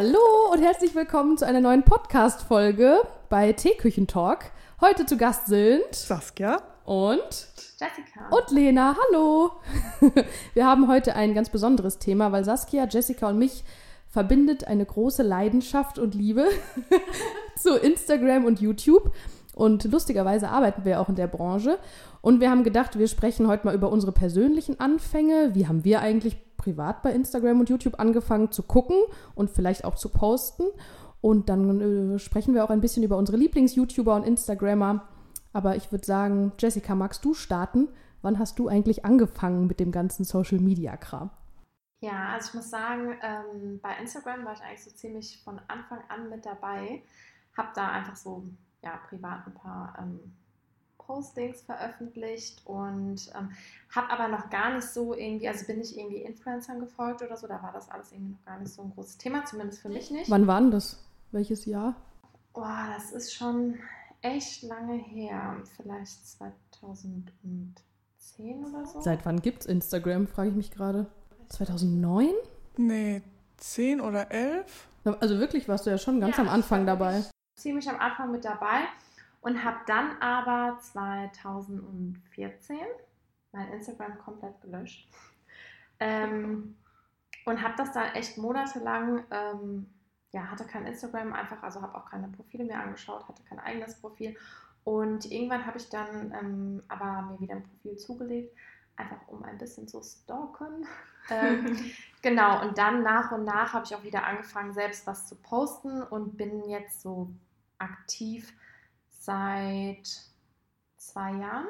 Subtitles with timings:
[0.00, 4.52] Hallo und herzlich willkommen zu einer neuen Podcast-Folge bei Teeküchentalk.
[4.80, 7.18] Heute zu Gast sind Saskia und
[7.80, 8.28] Jessica.
[8.30, 8.94] und Lena.
[8.96, 9.50] Hallo.
[10.54, 13.64] Wir haben heute ein ganz besonderes Thema, weil Saskia, Jessica und mich
[14.06, 16.46] verbindet eine große Leidenschaft und Liebe
[17.58, 19.10] zu Instagram und YouTube.
[19.58, 21.80] Und lustigerweise arbeiten wir auch in der Branche.
[22.20, 25.50] Und wir haben gedacht, wir sprechen heute mal über unsere persönlichen Anfänge.
[25.54, 28.96] Wie haben wir eigentlich privat bei Instagram und YouTube angefangen zu gucken
[29.34, 30.62] und vielleicht auch zu posten?
[31.20, 35.08] Und dann äh, sprechen wir auch ein bisschen über unsere Lieblings-YouTuber und Instagrammer.
[35.52, 37.88] Aber ich würde sagen, Jessica, magst du starten?
[38.22, 41.30] Wann hast du eigentlich angefangen mit dem ganzen Social-Media-Kram?
[41.98, 45.98] Ja, also ich muss sagen, ähm, bei Instagram war ich eigentlich so ziemlich von Anfang
[46.08, 47.02] an mit dabei.
[47.56, 48.44] Hab da einfach so
[48.82, 50.20] ja, privat ein paar ähm,
[50.98, 53.50] Postings veröffentlicht und ähm,
[53.90, 57.46] habe aber noch gar nicht so irgendwie, also bin ich irgendwie Influencern gefolgt oder so,
[57.46, 60.10] da war das alles irgendwie noch gar nicht so ein großes Thema, zumindest für mich
[60.10, 60.30] nicht.
[60.30, 61.02] Wann war denn das?
[61.32, 61.96] Welches Jahr?
[62.52, 63.76] Boah, das ist schon
[64.20, 67.74] echt lange her, vielleicht 2010
[68.64, 69.00] oder so.
[69.00, 71.06] Seit wann gibt's Instagram, frage ich mich gerade.
[71.48, 72.32] 2009?
[72.76, 73.22] Nee,
[73.56, 74.88] 10 oder 11?
[75.20, 77.22] Also wirklich warst du ja schon ganz Ja, am Anfang dabei.
[77.58, 78.84] Ziemlich am Anfang mit dabei
[79.40, 82.78] und habe dann aber 2014
[83.52, 85.08] mein Instagram komplett gelöscht.
[86.00, 86.76] Ähm,
[87.44, 89.86] und habe das dann echt monatelang, ähm,
[90.32, 94.00] ja, hatte kein Instagram einfach, also habe auch keine Profile mehr angeschaut, hatte kein eigenes
[94.00, 94.36] Profil.
[94.84, 98.54] Und irgendwann habe ich dann ähm, aber mir wieder ein Profil zugelegt,
[98.96, 100.86] einfach um ein bisschen zu stalken.
[101.30, 101.90] ähm,
[102.22, 106.02] genau, und dann nach und nach habe ich auch wieder angefangen, selbst was zu posten
[106.02, 107.30] und bin jetzt so
[107.78, 108.52] aktiv
[109.10, 110.08] seit
[110.96, 111.66] zwei Jahren.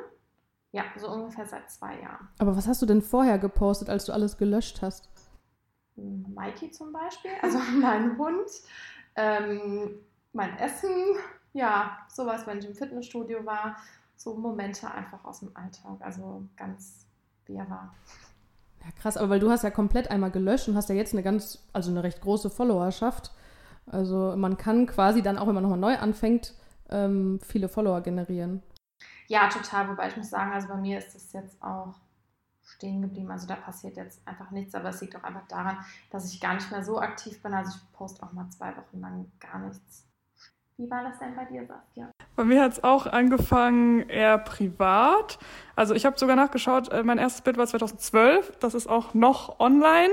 [0.73, 2.29] Ja, so ungefähr seit zwei Jahren.
[2.39, 5.09] Aber was hast du denn vorher gepostet, als du alles gelöscht hast?
[5.97, 8.49] Mikey zum Beispiel, also mein Hund,
[9.17, 9.91] ähm,
[10.33, 10.91] mein Essen,
[11.53, 13.77] ja, sowas, wenn ich im Fitnessstudio war,
[14.17, 17.07] so Momente einfach aus dem Alltag, also ganz
[17.47, 17.95] wie er war.
[18.85, 21.23] Ja, krass, aber weil du hast ja komplett einmal gelöscht und hast ja jetzt eine
[21.23, 23.33] ganz, also eine recht große Followerschaft.
[23.93, 26.55] Also man kann quasi dann auch, wenn man nochmal neu anfängt,
[26.91, 28.63] ähm, viele Follower generieren.
[29.27, 31.95] Ja, total, wobei ich muss sagen, also bei mir ist das jetzt auch
[32.63, 35.79] stehen geblieben, also da passiert jetzt einfach nichts, aber es liegt auch einfach daran,
[36.11, 39.01] dass ich gar nicht mehr so aktiv bin, also ich poste auch mal zwei Wochen
[39.01, 40.05] lang gar nichts.
[40.77, 42.11] Wie war das denn bei dir, Saskia?
[42.37, 45.41] Bei mir hat es auch angefangen eher privat.
[45.75, 48.59] Also ich habe sogar nachgeschaut, äh, mein erstes Bild war 2012.
[48.61, 50.13] Das ist auch noch online.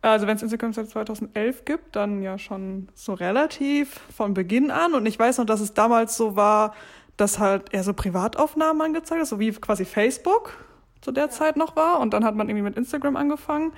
[0.00, 4.94] Also wenn es Instagram seit 2011 gibt, dann ja schon so relativ von Beginn an.
[4.94, 6.74] Und ich weiß noch, dass es damals so war,
[7.16, 10.56] dass halt eher so Privataufnahmen angezeigt ist, so wie quasi Facebook
[11.00, 11.98] zu der Zeit noch war.
[11.98, 13.72] Und dann hat man irgendwie mit Instagram angefangen.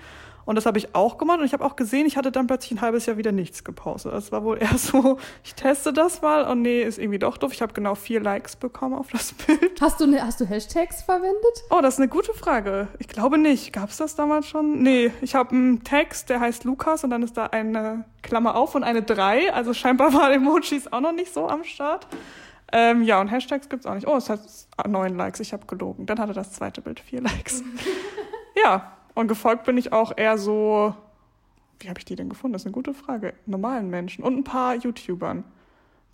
[0.44, 1.40] Und das habe ich auch gemacht.
[1.40, 4.12] Und ich habe auch gesehen, ich hatte dann plötzlich ein halbes Jahr wieder nichts gepostet.
[4.12, 7.52] Das war wohl eher so, ich teste das mal und nee, ist irgendwie doch doof.
[7.52, 9.80] Ich habe genau vier Likes bekommen auf das Bild.
[9.80, 11.64] Hast du, ne, hast du Hashtags verwendet?
[11.70, 12.88] Oh, das ist eine gute Frage.
[12.98, 13.72] Ich glaube nicht.
[13.72, 14.82] Gab es das damals schon?
[14.82, 18.74] Nee, ich habe einen Text, der heißt Lukas und dann ist da eine Klammer auf
[18.74, 19.52] und eine 3.
[19.52, 22.06] Also scheinbar waren Emojis auch noch nicht so am Start.
[22.72, 24.06] Ähm, ja, und Hashtags gibt's auch nicht.
[24.06, 24.40] Oh, es hat
[24.86, 25.40] neun Likes.
[25.40, 26.06] Ich habe gelogen.
[26.06, 27.62] Dann hatte das zweite Bild vier Likes.
[28.62, 30.94] ja, und gefolgt bin ich auch eher so,
[31.80, 32.52] wie habe ich die denn gefunden?
[32.52, 33.34] Das ist eine gute Frage.
[33.46, 35.44] Normalen Menschen und ein paar YouTubern.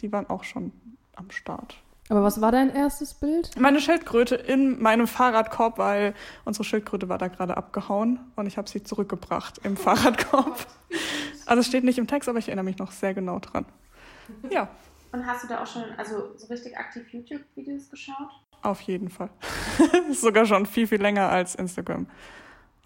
[0.00, 0.72] Die waren auch schon
[1.16, 1.76] am Start.
[2.08, 3.50] Aber was war dein erstes Bild?
[3.58, 6.14] Meine Schildkröte in meinem Fahrradkorb, weil
[6.44, 10.66] unsere Schildkröte war da gerade abgehauen und ich habe sie zurückgebracht im Fahrradkorb.
[11.46, 13.66] Also es steht nicht im Text, aber ich erinnere mich noch sehr genau dran.
[14.50, 14.68] Ja,
[15.12, 18.30] Und hast du da auch schon, also so richtig aktiv YouTube-Videos geschaut?
[18.62, 19.30] auf jeden Fall.
[20.12, 22.06] sogar schon viel, viel länger als Instagram.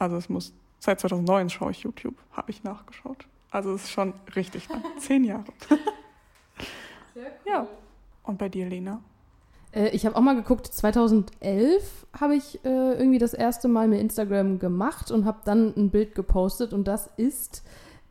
[0.00, 3.26] Also es muss, seit 2009 schaue ich YouTube, habe ich nachgeschaut.
[3.50, 4.82] Also es ist schon richtig lang.
[4.98, 5.44] Zehn Jahre.
[7.44, 7.68] Ja.
[8.22, 9.02] Und bei dir, Lena?
[9.72, 14.00] Äh, ich habe auch mal geguckt, 2011 habe ich äh, irgendwie das erste Mal mit
[14.00, 17.62] Instagram gemacht und habe dann ein Bild gepostet und das ist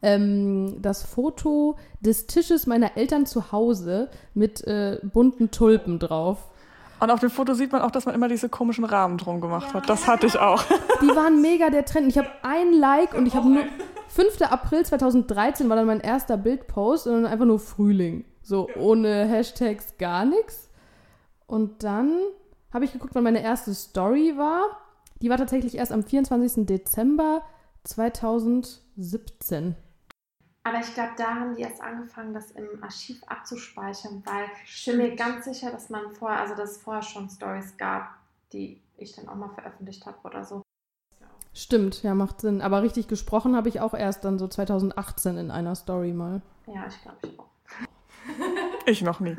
[0.01, 6.49] ähm, das Foto des Tisches meiner Eltern zu Hause mit äh, bunten Tulpen drauf.
[6.99, 9.73] Und auf dem Foto sieht man auch, dass man immer diese komischen Rahmen drum gemacht
[9.73, 9.89] hat.
[9.89, 10.63] Das hatte ich auch.
[11.01, 12.07] Die waren mega der Trend.
[12.07, 13.63] Ich habe ein Like und ich habe nur
[14.09, 14.41] 5.
[14.41, 18.25] April 2013 war dann mein erster Bildpost und dann einfach nur Frühling.
[18.41, 20.69] So ohne Hashtags gar nichts.
[21.47, 22.19] Und dann
[22.73, 24.63] habe ich geguckt, wann meine erste Story war.
[25.21, 26.65] Die war tatsächlich erst am 24.
[26.65, 27.43] Dezember
[27.83, 29.75] 2017.
[30.63, 34.97] Aber ich glaube, da haben die erst angefangen, das im Archiv abzuspeichern, weil ich bin
[34.97, 38.09] mir ganz sicher, dass man vorher, also dass es vorher schon Stories gab,
[38.51, 40.61] die ich dann auch mal veröffentlicht habe oder so.
[41.53, 42.61] Stimmt, ja, macht Sinn.
[42.61, 46.41] Aber richtig gesprochen habe ich auch erst dann so 2018 in einer Story mal.
[46.67, 47.45] Ja, ich glaube ich auch.
[48.85, 49.37] Ich noch nie.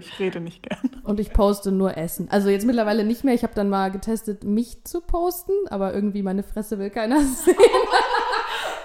[0.00, 1.02] Ich rede nicht gern.
[1.04, 2.28] Und ich poste nur Essen.
[2.30, 3.34] Also jetzt mittlerweile nicht mehr.
[3.34, 7.54] Ich habe dann mal getestet, mich zu posten, aber irgendwie meine Fresse will keiner sehen.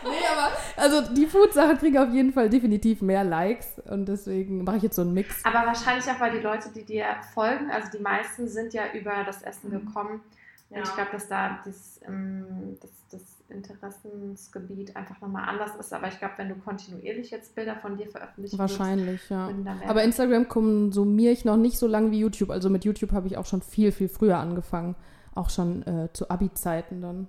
[0.03, 4.77] Nee, aber also die Food-Sachen kriegen auf jeden Fall definitiv mehr Likes und deswegen mache
[4.77, 5.43] ich jetzt so einen Mix.
[5.43, 9.23] Aber wahrscheinlich auch, weil die Leute, die dir folgen, also die meisten sind ja über
[9.25, 10.21] das Essen gekommen.
[10.69, 10.83] Und Ja.
[10.83, 15.91] ich glaube, dass da das, ähm, das, das Interessensgebiet einfach nochmal anders ist.
[15.93, 19.47] Aber ich glaube, wenn du kontinuierlich jetzt Bilder von dir veröffentlicht Wahrscheinlich, ja.
[19.47, 22.51] da mehr Aber Instagram konsumiere ich noch nicht so lange wie YouTube.
[22.51, 24.95] Also mit YouTube habe ich auch schon viel, viel früher angefangen.
[25.33, 27.27] Auch schon äh, zu Abi-Zeiten dann.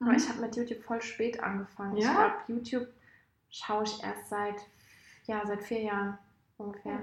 [0.00, 1.96] Aber ich habe mit YouTube voll spät angefangen.
[1.96, 2.12] Ich Ja?
[2.12, 2.88] glaube, YouTube
[3.50, 4.56] schaue ich erst seit,
[5.26, 6.18] ja, seit vier Jahren
[6.58, 6.98] ungefähr.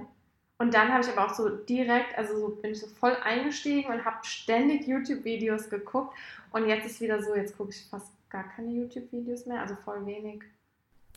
[0.58, 3.92] Und dann habe ich aber auch so direkt, also so bin ich so voll eingestiegen
[3.92, 6.16] und habe ständig YouTube-Videos geguckt.
[6.52, 10.06] Und jetzt ist wieder so, jetzt gucke ich fast gar keine YouTube-Videos mehr, also voll
[10.06, 10.44] wenig,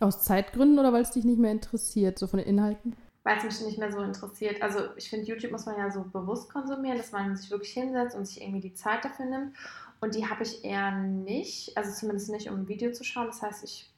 [0.01, 2.97] Aus Zeitgründen oder weil es dich nicht mehr interessiert, so von den Inhalten?
[3.25, 4.63] weil es mich nicht mehr so interessiert.
[4.63, 8.17] Also ich finde, YouTube muss man ja so bewusst konsumieren, dass man sich wirklich hinsetzt
[8.17, 9.55] und sich irgendwie die Zeit dafür nimmt.
[10.01, 13.27] Und die habe ich eher nicht, also zumindest nicht, um ein Video zu schauen.
[13.27, 13.93] Das heißt, ich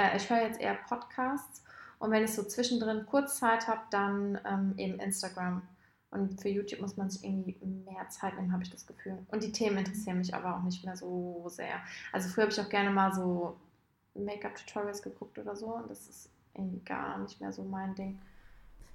[0.00, 1.62] äh, ich höre jetzt eher Podcasts
[1.98, 5.62] und wenn ich so zwischendrin kurz Zeit habe, dann ähm, eben Instagram.
[6.12, 9.18] Und für YouTube muss man sich irgendwie mehr Zeit nehmen, habe ich das Gefühl.
[9.30, 11.76] Und die Themen interessieren mich aber auch nicht mehr so sehr.
[12.12, 13.56] Also früher habe ich auch gerne mal so
[14.14, 18.18] Make-up-Tutorials geguckt oder so und das ist irgendwie gar nicht mehr so mein Ding.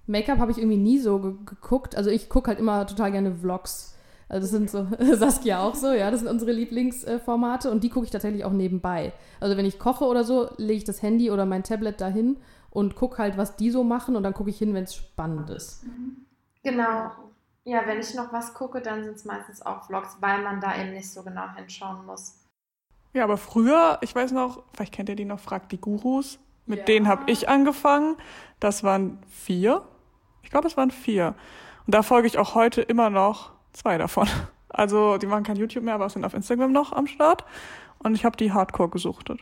[0.08, 1.96] Make-up habe ich irgendwie nie so ge geguckt.
[1.96, 3.95] Also ich gucke halt immer total gerne Vlogs.
[4.28, 8.06] Also das sind so, Saskia auch so, ja, das sind unsere Lieblingsformate und die gucke
[8.06, 9.14] ich tatsächlich auch nebenbei.
[9.40, 12.38] Also wenn ich koche oder so, lege ich das Handy oder mein Tablet dahin
[12.72, 15.50] und gucke halt, was die so machen und dann gucke ich hin, wenn es spannend
[15.50, 15.84] ist.
[16.64, 17.12] Genau.
[17.64, 20.76] Ja, wenn ich noch was gucke, dann sind es meistens auch Vlogs, weil man da
[20.80, 22.42] eben nicht so genau hinschauen muss.
[23.14, 26.38] Ja, aber früher, ich weiß noch, vielleicht kennt ihr die noch, fragt die Gurus.
[26.68, 26.86] Mit Ja.
[26.86, 28.18] denen habe ich angefangen.
[28.60, 29.84] Das waren vier.
[30.44, 31.36] Ich glaube, es waren vier.
[31.88, 34.28] Und da folge ich auch heute immer noch zwei davon.
[34.70, 37.46] Also, die machen kein YouTube mehr, aber sind auf Instagram noch am Start.
[38.00, 39.40] Und ich habe die Hardcore gesuchtet.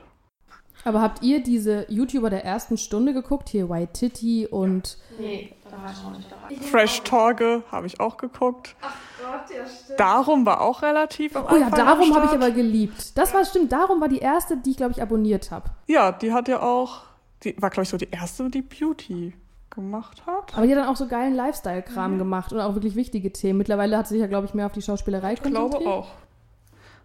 [0.85, 3.49] Aber habt ihr diese YouTuber der ersten Stunde geguckt?
[3.49, 6.55] Hier White Titty und Nee, da war ich noch nicht dabei.
[6.61, 8.75] Fresh Torge habe ich auch geguckt.
[8.81, 9.99] Gott, ja, stimmt.
[9.99, 13.17] Darum war auch relativ am Oh ja, Anfang darum habe ich aber geliebt.
[13.17, 15.69] Das war stimmt, darum war die erste, die ich glaube ich abonniert habe.
[15.87, 17.03] Ja, die hat ja auch,
[17.43, 19.33] die war glaube ich so die erste, die Beauty
[19.73, 20.55] gemacht hat.
[20.55, 23.57] Aber die hat dann auch so geilen Lifestyle-Kram gemacht und auch wirklich wichtige Themen.
[23.57, 25.91] Mittlerweile hat sie sich ja, glaube ich, mehr auf die Schauspielerei Ich glaube konzentriert.
[25.93, 26.07] auch.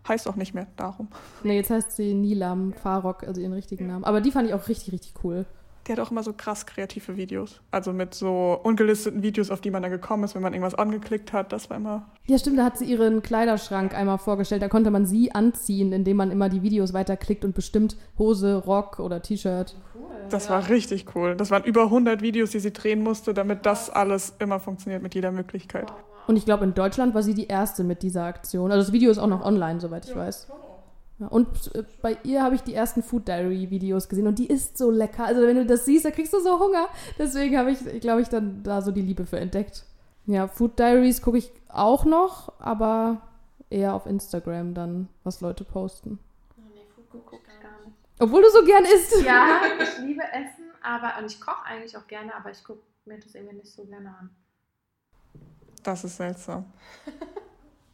[0.07, 1.09] Heißt auch nicht mehr darum.
[1.43, 4.05] Nee, jetzt heißt sie Nilam Farok, also ihren richtigen Namen.
[4.05, 5.45] Aber die fand ich auch richtig, richtig cool.
[5.89, 7.63] Die hat auch immer so krass kreative Videos.
[7.71, 11.33] Also mit so ungelisteten Videos, auf die man dann gekommen ist, wenn man irgendwas angeklickt
[11.33, 11.51] hat.
[11.51, 12.11] Das war immer.
[12.27, 14.61] Ja, stimmt, da hat sie ihren Kleiderschrank einmal vorgestellt.
[14.61, 19.01] Da konnte man sie anziehen, indem man immer die Videos weiterklickt und bestimmt Hose, Rock
[19.01, 19.77] oder T-Shirt.
[20.29, 21.35] Das war richtig cool.
[21.37, 25.15] Das waren über 100 Videos, die sie drehen musste, damit das alles immer funktioniert mit
[25.15, 25.91] jeder Möglichkeit.
[26.27, 28.71] Und ich glaube, in Deutschland war sie die erste mit dieser Aktion.
[28.71, 30.49] Also das Video ist auch noch online, soweit ich weiß.
[31.19, 34.79] Und äh, bei ihr habe ich die ersten Food Diary Videos gesehen und die ist
[34.79, 35.25] so lecker.
[35.25, 36.89] Also wenn du das siehst, da kriegst du so Hunger.
[37.19, 39.85] Deswegen habe ich, glaube ich, dann da so die Liebe für entdeckt.
[40.27, 43.23] Ja, Food Diaries gucke ich auch noch, aber
[43.71, 46.19] eher auf Instagram dann, was Leute posten.
[46.57, 47.97] Nee, Food gucke ich gar nicht.
[48.21, 49.23] Obwohl du so gern isst.
[49.25, 53.19] Ja, ich liebe Essen, aber und ich koche eigentlich auch gerne, aber ich gucke mir
[53.19, 54.31] das irgendwie nicht so gerne an.
[55.83, 56.67] Das ist seltsam.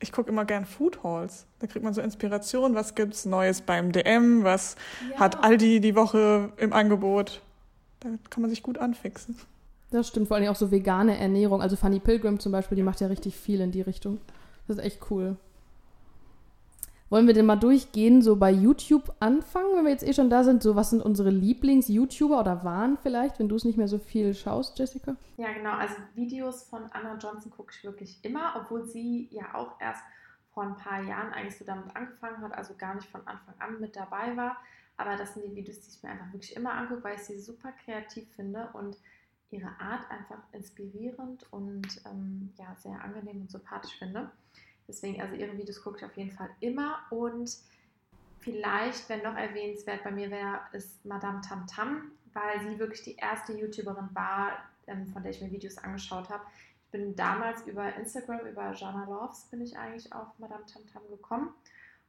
[0.04, 1.46] Ich gucke immer gern Food Halls.
[1.60, 2.74] Da kriegt man so Inspiration.
[2.74, 4.44] Was gibt's Neues beim DM?
[4.44, 4.76] Was
[5.16, 7.40] hat Aldi die Woche im Angebot?
[8.00, 9.38] Da kann man sich gut anfixen.
[9.90, 11.62] Das stimmt, vor allem auch so vegane Ernährung.
[11.62, 14.18] Also Fanny Pilgrim zum Beispiel, die macht ja richtig viel in die Richtung.
[14.68, 15.36] Das ist echt cool.
[17.10, 20.42] Wollen wir denn mal durchgehen, so bei YouTube anfangen, wenn wir jetzt eh schon da
[20.42, 20.62] sind?
[20.62, 24.34] So, was sind unsere Lieblings-YouTuber oder waren vielleicht, wenn du es nicht mehr so viel
[24.34, 25.16] schaust, Jessica?
[25.36, 25.72] Ja, genau.
[25.72, 30.02] Also Videos von Anna Johnson gucke ich wirklich immer, obwohl sie ja auch erst
[30.54, 33.80] vor ein paar Jahren eigentlich so damit angefangen hat, also gar nicht von Anfang an
[33.80, 34.56] mit dabei war.
[34.96, 37.38] Aber das sind die Videos, die ich mir einfach wirklich immer angucke, weil ich sie
[37.38, 38.96] super kreativ finde und
[39.50, 44.30] ihre Art einfach inspirierend und ähm, ja, sehr angenehm und sympathisch finde.
[44.86, 47.56] Deswegen, also ihre Videos gucke ich auf jeden Fall immer und
[48.40, 53.16] vielleicht, wenn noch erwähnenswert bei mir wäre, ist Madame Tam Tam, weil sie wirklich die
[53.16, 54.52] erste YouTuberin war,
[54.86, 56.44] ähm, von der ich mir Videos angeschaut habe.
[56.84, 61.02] Ich bin damals über Instagram, über Jana Loves, bin ich eigentlich auf Madame Tam Tam
[61.08, 61.54] gekommen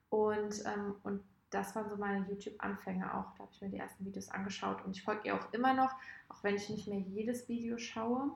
[0.09, 3.33] und, ähm, und das waren so meine YouTube-Anfänge auch.
[3.35, 5.91] Da habe ich mir die ersten Videos angeschaut und ich folge ihr auch immer noch,
[6.27, 8.31] auch wenn ich nicht mehr jedes Video schaue.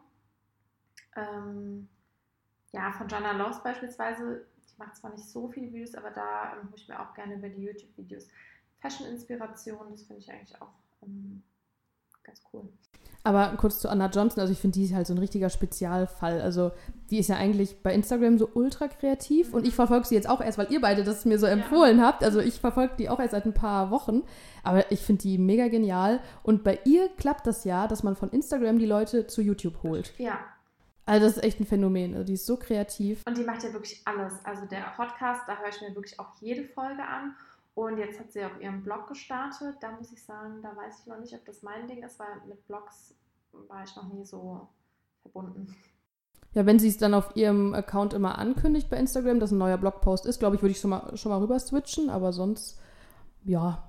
[1.16, 1.90] Ähm,
[2.72, 6.68] ja, von Jana Loves beispielsweise, die mache zwar nicht so viele Videos, aber da ähm,
[6.68, 8.28] hole ich mir auch gerne über die YouTube-Videos
[8.80, 9.92] Fashion-Inspiration.
[9.92, 10.74] Das finde ich eigentlich auch
[11.04, 11.44] ähm,
[12.24, 12.70] ganz cool.
[13.24, 16.40] Aber kurz zu Anna Johnson, also ich finde, die ist halt so ein richtiger Spezialfall.
[16.42, 16.72] Also
[17.10, 20.40] die ist ja eigentlich bei Instagram so ultra kreativ und ich verfolge sie jetzt auch
[20.40, 22.24] erst, weil ihr beide das mir so empfohlen habt.
[22.24, 24.24] Also ich verfolge die auch erst seit ein paar Wochen.
[24.64, 26.22] Aber ich finde die mega genial.
[26.44, 30.14] Und bei ihr klappt das ja, dass man von Instagram die Leute zu YouTube holt.
[30.18, 30.40] Ja.
[31.10, 32.14] Also das ist echt ein Phänomen.
[32.14, 33.24] Also die ist so kreativ.
[33.26, 34.34] Und die macht ja wirklich alles.
[34.44, 37.36] Also der Podcast, da höre ich mir wirklich auch jede Folge an.
[37.74, 39.78] Und jetzt hat sie auch ihren Blog gestartet.
[39.82, 42.28] Da muss ich sagen, da weiß ich noch nicht, ob das mein Ding ist, weil
[42.48, 43.16] mit Blogs
[43.52, 44.68] war ich noch nie so
[45.24, 45.76] verbunden.
[46.54, 49.80] Ja, wenn sie es dann auf ihrem Account immer ankündigt bei Instagram, dass ein neuer
[49.80, 52.12] Blogpost ist, glaube ich, würde ich schon mal, schon mal rüber switchen.
[52.12, 52.80] Aber sonst,
[53.44, 53.89] ja,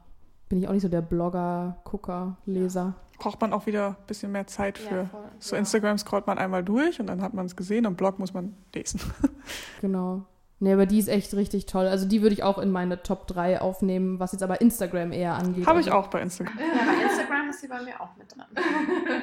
[0.50, 2.94] bin ich auch nicht so der Blogger, Gucker, Leser.
[3.18, 4.94] Braucht man auch wieder ein bisschen mehr Zeit für.
[4.94, 5.24] Ja, voll.
[5.38, 5.60] so Ja.
[5.60, 8.54] Instagram scrollt man einmal durch und dann hat man es gesehen und Blog muss man
[8.74, 9.00] lesen.
[9.80, 10.26] Genau.
[10.62, 11.86] Nee, aber die ist echt richtig toll.
[11.86, 15.34] Also die würde ich auch in meine Top 3 aufnehmen, was jetzt aber Instagram eher
[15.34, 15.66] angeht.
[15.66, 16.58] Habe ich also, auch bei Instagram.
[16.58, 18.46] Ja, bei Instagram ist sie bei mir auch mit dran.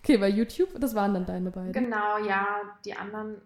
[0.00, 1.72] Okay, bei YouTube, das waren dann deine beiden.
[1.72, 2.46] Genau, ja,
[2.84, 3.42] die anderen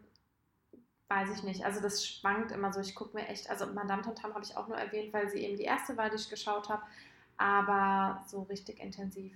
[1.08, 1.64] weiß ich nicht.
[1.64, 2.80] Also das schwankt immer so.
[2.80, 5.56] Ich gucke mir echt, also Madame Tantam habe ich auch nur erwähnt, weil sie eben
[5.56, 6.82] die erste war, die ich geschaut habe.
[7.42, 9.32] Aber so richtig intensiv.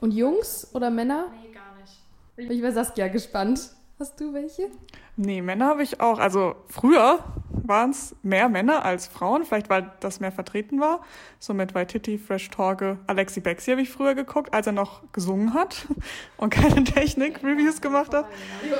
[0.00, 1.26] Und Jungs oder Männer?
[1.42, 2.00] Nee, gar nicht.
[2.34, 3.70] Bin ich bei Saskia gespannt.
[3.98, 4.70] Hast du welche?
[5.16, 6.18] Nee, Männer habe ich auch.
[6.18, 7.18] Also früher
[7.64, 11.00] waren es mehr Männer als Frauen, vielleicht weil das mehr vertreten war.
[11.38, 15.54] So mit Waititi, Fresh Torge, Alexi Bexi habe ich früher geguckt, als er noch gesungen
[15.54, 15.86] hat
[16.36, 18.26] und keine Technik-Reviews gemacht hat.
[18.62, 18.70] Ich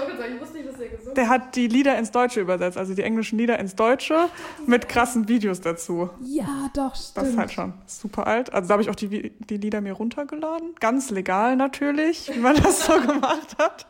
[0.41, 3.39] wusste nicht, dass er gesungen Der hat die Lieder ins Deutsche übersetzt, also die englischen
[3.39, 4.29] Lieder ins Deutsche
[4.67, 6.11] mit krassen Videos dazu.
[6.23, 7.17] Ja, doch, stimmt.
[7.17, 8.53] Das ist halt schon super alt.
[8.53, 10.75] Also da habe ich auch die, die Lieder mir runtergeladen.
[10.81, 13.87] Ganz legal natürlich, wie man das so gemacht hat.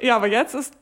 [0.00, 0.74] Ja, aber jetzt ist,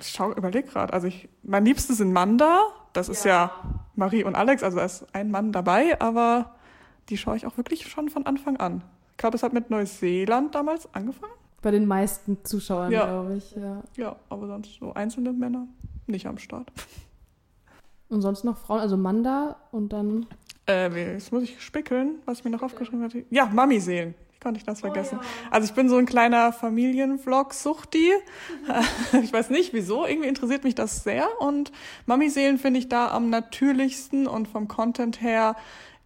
[0.00, 2.66] ich schau, überleg gerade, also ich, mein Liebstes sind Manda.
[2.92, 3.50] Das ist ja.
[3.94, 6.54] Marie und Alex, also da ist ein Mann dabei, aber
[7.08, 8.82] die schaue ich auch wirklich schon von Anfang an.
[9.12, 11.32] Ich glaube, es hat mit Neuseeland damals angefangen.
[11.62, 13.06] Bei den meisten Zuschauern, Ja.
[13.06, 13.50] glaube ich.
[13.56, 13.82] Ja.
[13.96, 15.66] Ja, aber sonst so einzelne Männer
[16.06, 16.70] nicht am Start.
[18.08, 20.26] Und sonst noch Frauen, also Manda und dann.
[20.68, 23.24] Äh, jetzt muss ich spickeln, was ich mir noch aufgeschrieben hatte.
[23.30, 24.14] Ja, Mami-Seelen.
[24.38, 25.18] Wie konnte ich das vergessen?
[25.50, 28.12] Also ich bin so ein kleiner Familienvlog-Suchti.
[29.24, 31.26] ich weiß nicht wieso, irgendwie interessiert mich das sehr.
[31.40, 31.72] Und
[32.06, 35.56] Mami-Seelen finde ich da am natürlichsten und vom Content her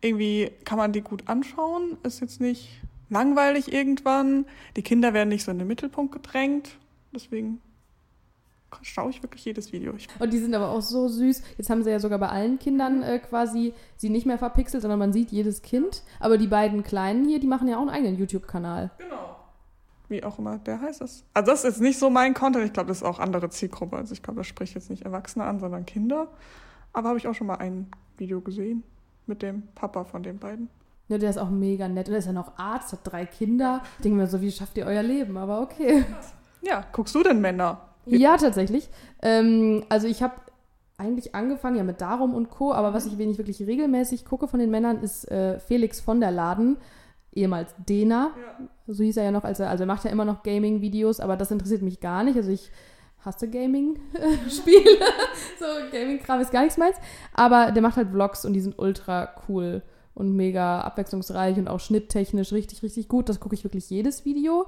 [0.01, 1.99] irgendwie kann man die gut anschauen.
[2.05, 2.71] Ist jetzt nicht
[3.11, 4.47] langweilig irgendwann.
[4.77, 6.79] Die Kinder werden nicht so in den Mittelpunkt gedrängt.
[7.15, 7.61] Deswegen
[8.83, 9.95] schaue ich wirklich jedes Video.
[9.95, 11.43] Ich Und die sind aber auch so süß.
[11.59, 14.99] Jetzt haben sie ja sogar bei allen Kindern äh, quasi sie nicht mehr verpixelt, sondern
[14.99, 16.03] man sieht jedes Kind.
[16.21, 18.91] Aber die beiden Kleinen hier, die machen ja auch einen eigenen YouTube-Kanal.
[18.99, 19.37] Genau.
[20.09, 21.25] Wie auch immer der heißt es.
[21.35, 22.65] Also das ist jetzt nicht so mein Content.
[22.65, 23.97] Ich glaube, das ist auch andere Zielgruppe.
[23.97, 26.29] Also ich glaube, das spricht jetzt nicht Erwachsene an, sondern Kinder.
[26.93, 28.83] Aber habe ich auch schon mal ein Video gesehen
[29.27, 30.69] mit dem Papa von den beiden.
[31.09, 32.09] Ja, der ist auch mega nett.
[32.09, 33.83] Und er ist ja noch Arzt, hat drei Kinder.
[33.99, 35.37] Ich denke mir so, wie schafft ihr euer Leben?
[35.37, 36.05] Aber okay.
[36.63, 37.92] Ja, guckst du denn Männer?
[38.07, 38.89] Ja, tatsächlich.
[39.23, 40.35] Ähm, also ich habe
[40.99, 44.61] eigentlich angefangen ja mit Darum und Co., aber was ich wenig wirklich regelmäßig gucke von
[44.61, 46.77] den Männern ist äh, Felix von der Laden,
[47.33, 48.31] ehemals Dena.
[48.87, 51.37] So hieß er ja noch, als er, also er macht ja immer noch Gaming-Videos, aber
[51.37, 52.37] das interessiert mich gar nicht.
[52.37, 52.71] Also ich
[53.25, 54.99] hasse Gaming-Spiele.
[55.59, 56.97] so Gaming-Kram ist gar nichts meins.
[57.33, 59.83] Aber der macht halt Vlogs und die sind ultra cool
[60.15, 63.29] und mega abwechslungsreich und auch schnitttechnisch richtig, richtig gut.
[63.29, 64.67] Das gucke ich wirklich jedes Video.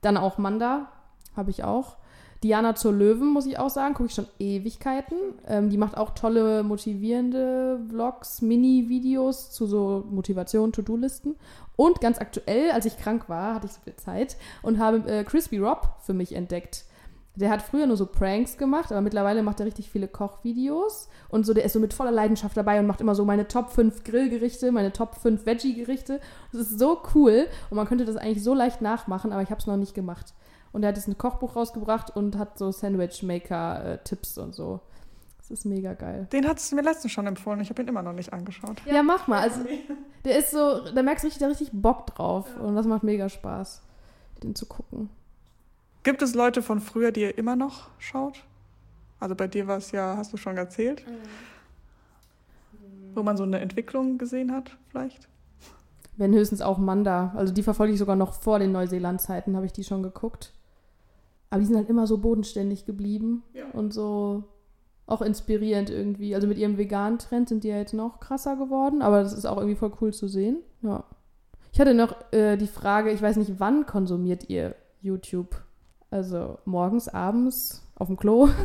[0.00, 0.90] Dann auch Manda,
[1.36, 1.96] habe ich auch.
[2.44, 5.16] Diana zur Löwen, muss ich auch sagen, gucke ich schon Ewigkeiten.
[5.46, 11.34] Ähm, die macht auch tolle, motivierende Vlogs, Mini-Videos zu so Motivation, To-Do-Listen.
[11.74, 15.24] Und ganz aktuell, als ich krank war, hatte ich so viel Zeit und habe äh,
[15.24, 16.84] Crispy Rob für mich entdeckt.
[17.34, 21.08] Der hat früher nur so Pranks gemacht, aber mittlerweile macht er richtig viele Kochvideos.
[21.28, 23.70] Und so, der ist so mit voller Leidenschaft dabei und macht immer so meine Top
[23.70, 26.20] 5 Grillgerichte, meine Top 5 Veggie-Gerichte.
[26.50, 29.60] Das ist so cool und man könnte das eigentlich so leicht nachmachen, aber ich habe
[29.60, 30.34] es noch nicht gemacht.
[30.72, 34.80] Und er hat jetzt ein Kochbuch rausgebracht und hat so Sandwich-Maker-Tipps und so.
[35.38, 36.28] Das ist mega geil.
[36.30, 37.60] Den hattest du mir letztens schon empfohlen.
[37.60, 38.82] Ich habe ihn immer noch nicht angeschaut.
[38.84, 39.40] Ja, mach mal.
[39.40, 39.60] Also,
[40.24, 42.54] der ist so, da merkst du richtig, der richtig Bock drauf.
[42.60, 43.82] Und das macht mega Spaß,
[44.42, 45.08] den zu gucken.
[46.02, 48.44] Gibt es Leute von früher, die ihr immer noch schaut?
[49.20, 51.02] Also bei dir war es ja, hast du schon erzählt,
[53.14, 55.28] wo man so eine Entwicklung gesehen hat, vielleicht?
[56.16, 57.32] Wenn höchstens auch Manda.
[57.34, 60.52] Also die verfolge ich sogar noch vor den Neuseeland-Zeiten, habe ich die schon geguckt.
[61.50, 63.64] Aber die sind halt immer so bodenständig geblieben Ja.
[63.72, 64.44] und so
[65.06, 66.34] auch inspirierend irgendwie.
[66.34, 69.46] Also mit ihrem veganen Trend sind die ja jetzt noch krasser geworden, aber das ist
[69.46, 70.58] auch irgendwie voll cool zu sehen.
[70.82, 71.04] Ja.
[71.72, 75.62] Ich hatte noch äh, die Frage, ich weiß nicht, wann konsumiert ihr YouTube?
[76.10, 78.48] Also morgens, abends, auf dem Klo?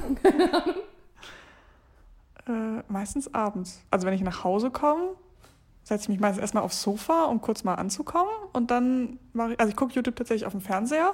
[2.45, 3.81] Äh, meistens abends.
[3.89, 5.11] Also wenn ich nach Hause komme,
[5.83, 8.31] setze ich mich meistens erstmal aufs Sofa, um kurz mal anzukommen.
[8.51, 11.13] Und dann mache ich, also ich gucke YouTube tatsächlich auf dem Fernseher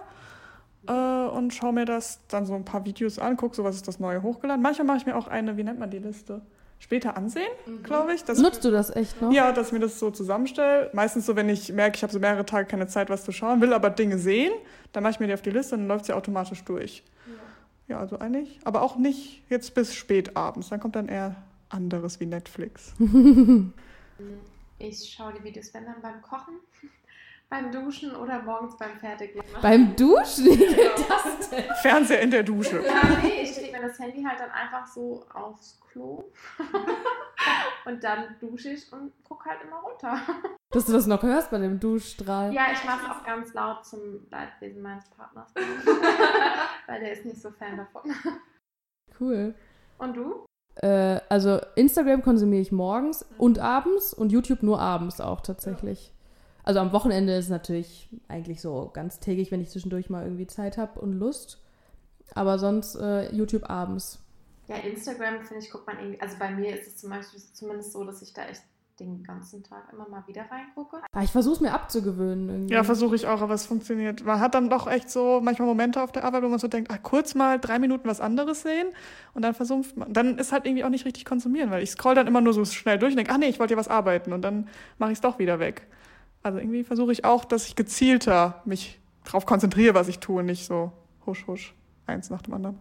[0.88, 3.88] äh, und schaue mir das dann so ein paar Videos an, gucke so, was ist
[3.88, 4.62] das Neue hochgeladen.
[4.62, 6.42] Manchmal mache ich mir auch eine, wie nennt man die Liste?
[6.82, 7.84] Später ansehen, mhm.
[7.84, 8.26] glaube ich.
[8.26, 9.34] Nutzt du das echt noch?
[9.34, 10.90] Ja, dass ich mir das so zusammenstelle.
[10.94, 13.60] Meistens so, wenn ich merke, ich habe so mehrere Tage keine Zeit, was zu schauen,
[13.60, 14.54] will aber Dinge sehen,
[14.94, 17.04] dann mache ich mir die auf die Liste und dann läuft sie automatisch durch.
[17.88, 17.96] Ja.
[17.96, 20.70] ja, also eigentlich, aber auch nicht jetzt bis spät abends.
[20.70, 21.36] Dann kommt dann eher
[21.68, 22.94] anderes wie Netflix.
[24.80, 26.56] ich schaue die Videos, wenn dann beim Kochen
[27.50, 29.62] beim Duschen oder morgens beim Fertigmachen.
[29.62, 30.46] Beim Duschen?
[30.46, 31.64] Wie geht das denn?
[31.82, 32.84] Fernseher in der Dusche.
[32.86, 36.26] Ja, nee, ich lege mir das Handy halt dann einfach so aufs Klo.
[37.86, 40.20] und dann dusche ich und gucke halt immer runter.
[40.70, 42.54] Dass du das noch hörst bei dem Duschstrahl.
[42.54, 45.52] Ja, ich mache es auch ganz laut zum Leidwesen meines Partners.
[46.88, 48.14] Weil der ist nicht so Fan davon.
[49.20, 49.56] Cool.
[49.98, 50.46] Und du?
[50.76, 56.14] Äh, also Instagram konsumiere ich morgens und abends und YouTube nur abends auch tatsächlich.
[56.70, 60.46] Also am Wochenende ist es natürlich eigentlich so ganz täglich, wenn ich zwischendurch mal irgendwie
[60.46, 61.60] Zeit habe und Lust.
[62.36, 64.20] Aber sonst äh, YouTube abends.
[64.68, 66.22] Ja, Instagram, finde ich, guckt man irgendwie.
[66.22, 68.62] Also bei mir ist es zum Beispiel zumindest so, dass ich da echt
[69.00, 71.02] den ganzen Tag immer mal wieder reingucke.
[71.12, 72.50] Ah, ich versuche es mir abzugewöhnen.
[72.50, 72.74] Irgendwie.
[72.76, 74.24] Ja, versuche ich auch, aber es funktioniert.
[74.24, 76.92] Man hat dann doch echt so manchmal Momente auf der Arbeit, wo man so denkt,
[76.94, 78.90] ach, kurz mal drei Minuten was anderes sehen
[79.34, 80.14] und dann versumpft man.
[80.14, 82.64] Dann ist halt irgendwie auch nicht richtig konsumieren, weil ich scroll dann immer nur so
[82.64, 85.18] schnell durch und denke, ach nee, ich wollte ja was arbeiten und dann mache ich
[85.18, 85.88] es doch wieder weg.
[86.42, 90.66] Also irgendwie versuche ich auch, dass ich gezielter mich darauf konzentriere, was ich tue, nicht
[90.66, 90.92] so
[91.26, 91.76] husch, husch,
[92.08, 92.80] eins nach dem anderen.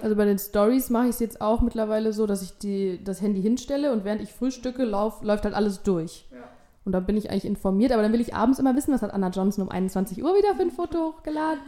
[0.00, 3.20] Also bei den Stories mache ich es jetzt auch mittlerweile so, dass ich die, das
[3.20, 6.28] Handy hinstelle und während ich frühstücke, lauf, läuft halt alles durch.
[6.32, 6.38] Ja.
[6.84, 9.12] Und dann bin ich eigentlich informiert, aber dann will ich abends immer wissen, was hat
[9.12, 11.62] Anna Johnson um 21 Uhr wieder für ein Foto hochgeladen?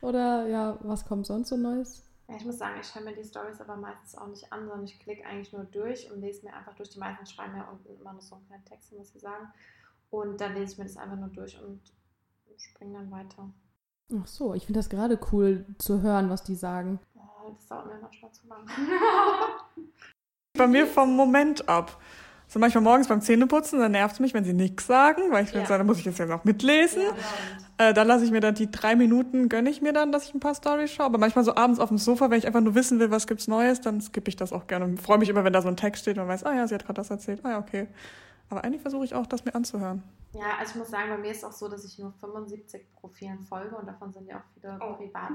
[0.00, 2.04] Oder ja, was kommt sonst so Neues?
[2.28, 4.84] Ja, ich muss sagen, ich schaue mir die Stories aber meistens auch nicht an, sondern
[4.84, 6.90] ich klicke eigentlich nur durch und lese mir einfach durch.
[6.90, 9.52] Die meisten schreiben ja unten immer noch so einen kleinen Text, muss ich sagen.
[10.10, 11.80] Und dann lese ich mir das einfach nur durch und
[12.56, 13.50] springe dann weiter.
[14.20, 16.98] Ach so, ich finde das gerade cool zu hören, was die sagen.
[17.14, 18.66] Oh, das dauert mir manchmal zu lang.
[20.58, 22.00] Bei mir vom Moment ab.
[22.48, 25.52] So manchmal morgens beim Zähneputzen, dann nervt es mich, wenn sie nichts sagen, weil ich
[25.52, 25.64] ja.
[25.64, 27.02] sage, dann muss ich jetzt ja noch mitlesen.
[27.78, 30.24] Ja, äh, dann lasse ich mir dann die drei Minuten, gönne ich mir dann, dass
[30.24, 31.06] ich ein paar Storys schaue.
[31.06, 33.46] Aber manchmal so abends auf dem Sofa, wenn ich einfach nur wissen will, was gibt's
[33.46, 34.84] Neues, dann skippe ich das auch gerne.
[34.84, 36.66] Und freue mich immer, wenn da so ein Text steht und man weiß, ah ja,
[36.66, 37.38] sie hat gerade das erzählt.
[37.44, 37.86] Ah ja, okay.
[38.50, 40.02] Aber eigentlich versuche ich auch, das mir anzuhören.
[40.32, 42.92] Ja, also ich muss sagen, bei mir ist es auch so, dass ich nur 75
[42.92, 44.94] Profilen folge und davon sind ja auch viele oh.
[44.94, 45.32] privat,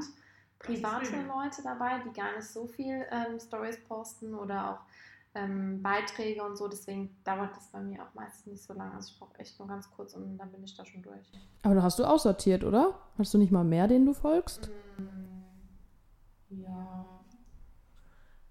[0.60, 4.80] private Leute dabei, die gar nicht so viel ähm, Stories posten oder auch
[5.36, 6.68] ähm, Beiträge und so.
[6.68, 8.94] Deswegen dauert das bei mir auch meistens nicht so lange.
[8.96, 11.32] Also ich brauche echt nur ganz kurz und dann bin ich da schon durch.
[11.64, 13.00] Aber du hast du aussortiert, oder?
[13.18, 14.70] Hast du nicht mal mehr, denen du folgst?
[14.70, 14.85] Mm,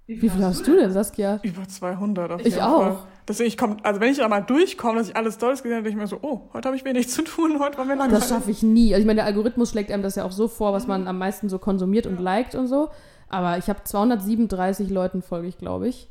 [0.07, 1.41] Wie viel, Wie viel hast, du denn, Saskia?
[1.43, 2.83] Über 200 auf jeden Ich auch.
[2.83, 2.99] Fall.
[3.27, 5.85] Deswegen, ich komm, also wenn ich da mal durchkomme, dass ich alle Stories gesehen habe,
[5.85, 8.21] denke ich mir so, oh, heute habe ich wenig zu tun, heute war mir langweilig.
[8.21, 8.93] Das schaffe ich nie.
[8.93, 11.17] Also ich meine, der Algorithmus schlägt einem das ja auch so vor, was man am
[11.17, 12.91] meisten so konsumiert und liked und so.
[13.31, 16.11] Aber ich habe 237 Leuten folge ich, glaube ich.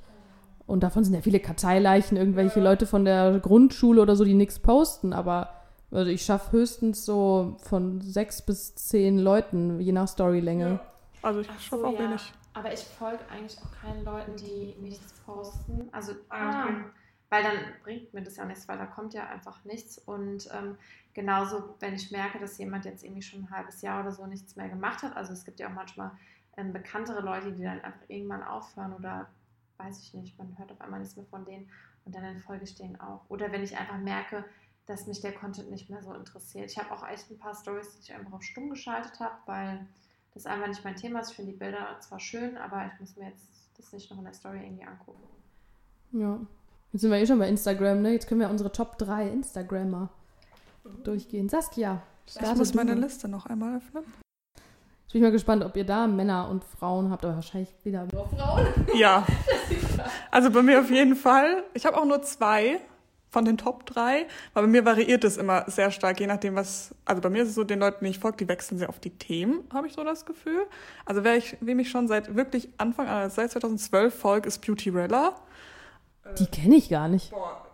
[0.65, 4.57] Und davon sind ja viele Karteileichen, irgendwelche Leute von der Grundschule oder so, die nichts
[4.57, 5.13] posten.
[5.13, 5.49] Aber
[5.91, 10.67] also ich schaffe höchstens so von sechs bis zehn Leuten, je nach Storylänge.
[10.67, 10.79] Ja.
[11.21, 11.99] Also ich schaffe so, auch ja.
[11.99, 12.33] wenig.
[12.53, 15.89] Aber ich folge eigentlich auch keinen Leuten, die nichts posten.
[15.91, 16.83] Also, ah, okay.
[17.29, 19.97] weil dann bringt mir das ja nichts, weil da kommt ja einfach nichts.
[19.97, 20.77] Und ähm,
[21.13, 24.55] genauso, wenn ich merke, dass jemand jetzt irgendwie schon ein halbes Jahr oder so nichts
[24.55, 25.15] mehr gemacht hat.
[25.15, 26.11] Also es gibt ja auch manchmal
[26.57, 29.27] ähm, bekanntere Leute, die dann einfach irgendwann aufhören oder
[29.77, 31.69] weiß ich nicht, man hört auf einmal nichts mehr von denen
[32.05, 33.21] und dann folge ich denen auch.
[33.29, 34.45] Oder wenn ich einfach merke,
[34.85, 36.69] dass mich der Content nicht mehr so interessiert.
[36.69, 39.87] Ich habe auch echt ein paar Stories, die ich einfach auf stumm geschaltet habe, weil
[40.33, 41.31] das einfach nicht mein Thema ist.
[41.31, 44.25] Ich finde die Bilder zwar schön, aber ich muss mir jetzt das nicht noch in
[44.25, 45.23] der Story irgendwie angucken.
[46.11, 46.39] Ja.
[46.91, 48.11] Jetzt sind wir eh schon bei Instagram, ne?
[48.11, 50.09] Jetzt können wir unsere Top 3 Instagrammer
[51.03, 51.49] durchgehen.
[51.49, 54.03] Saskia, ich muss meine Liste noch einmal öffnen.
[55.07, 58.27] Ich bin mal gespannt, ob ihr da Männer und Frauen habt, aber wahrscheinlich wieder nur
[58.29, 58.67] Frauen.
[58.95, 59.25] Ja.
[60.31, 61.63] Also bei mir auf jeden Fall.
[61.75, 62.79] Ich habe auch nur zwei
[63.33, 64.27] von den Top drei.
[64.53, 66.93] Aber bei mir variiert es immer sehr stark, je nachdem, was.
[67.03, 68.99] Also bei mir ist es so, den Leuten, die ich folge, die wechseln sehr auf
[68.99, 70.65] die Themen, habe ich so das Gefühl.
[71.05, 74.89] Also wer ich, wem ich schon seit wirklich Anfang, also seit 2012 folge, ist Beauty
[74.91, 75.35] Rella.
[76.37, 77.31] Die kenne ich gar nicht.
[77.31, 77.65] Boah,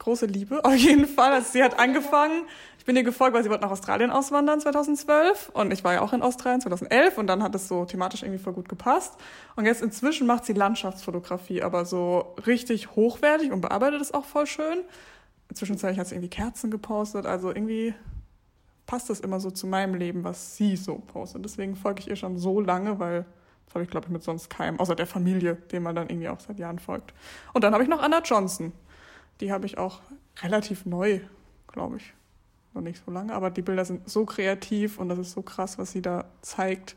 [0.00, 1.32] große Liebe, auf jeden Fall.
[1.32, 2.42] Also sie hat angefangen,
[2.86, 6.12] bin ihr gefolgt, weil sie wollte nach Australien auswandern 2012 und ich war ja auch
[6.12, 9.14] in Australien 2011 und dann hat es so thematisch irgendwie voll gut gepasst.
[9.56, 14.46] Und jetzt inzwischen macht sie Landschaftsfotografie, aber so richtig hochwertig und bearbeitet es auch voll
[14.46, 14.78] schön.
[15.52, 17.94] Zwischenzeitlich hat sie irgendwie Kerzen gepostet, also irgendwie
[18.86, 21.44] passt das immer so zu meinem Leben, was sie so postet.
[21.44, 23.26] Deswegen folge ich ihr schon so lange, weil
[23.66, 26.28] Das habe ich, glaube ich, mit sonst keinem, außer der Familie, dem man dann irgendwie
[26.28, 27.12] auch seit Jahren folgt.
[27.52, 28.72] Und dann habe ich noch Anna Johnson.
[29.40, 29.98] Die habe ich auch
[30.40, 31.20] relativ neu,
[31.66, 32.14] glaube ich.
[32.76, 35.78] Noch nicht so lange, aber die Bilder sind so kreativ und das ist so krass,
[35.78, 36.94] was sie da zeigt.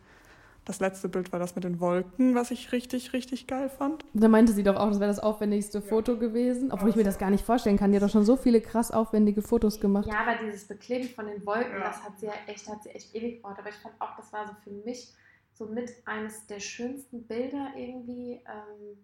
[0.66, 4.04] Das letzte Bild war das mit den Wolken, was ich richtig, richtig geil fand.
[4.14, 5.86] Da meinte sie doch auch, das wäre das aufwendigste ja.
[5.86, 7.92] Foto gewesen, obwohl ich mir das gar nicht vorstellen kann.
[7.92, 10.10] Die hat doch schon so viele krass aufwendige Fotos gemacht.
[10.10, 11.80] Ja, aber dieses Bekleben von den Wolken, ja.
[11.80, 13.58] das hat sie ja echt, hat sie echt ewig gebraucht.
[13.58, 15.14] Aber ich fand auch, das war so für mich
[15.54, 18.98] so mit eines der schönsten Bilder irgendwie, ähm,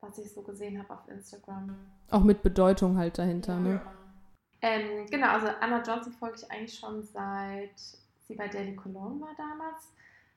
[0.00, 1.76] was ich so gesehen habe auf Instagram.
[2.10, 3.60] Auch mit Bedeutung halt dahinter, ja.
[3.60, 3.80] ne?
[4.62, 7.78] Ähm, genau, also Anna Johnson folge ich eigentlich schon seit
[8.22, 9.92] sie bei Daily Cologne war damals.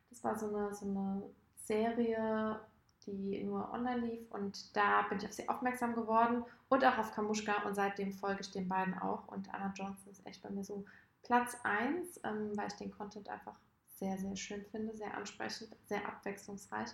[0.09, 1.23] Das war so eine, so eine
[1.55, 2.59] Serie,
[3.05, 7.11] die nur online lief und da bin ich auf sie aufmerksam geworden und auch auf
[7.13, 10.63] Kamuschka und seitdem folge ich den beiden auch und Anna Johnson ist echt bei mir
[10.63, 10.83] so
[11.23, 13.55] Platz 1, ähm, weil ich den Content einfach
[13.88, 16.89] sehr, sehr schön finde, sehr ansprechend, sehr abwechslungsreich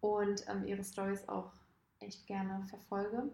[0.00, 1.52] und ähm, ihre Stories auch
[2.00, 3.30] echt gerne verfolge.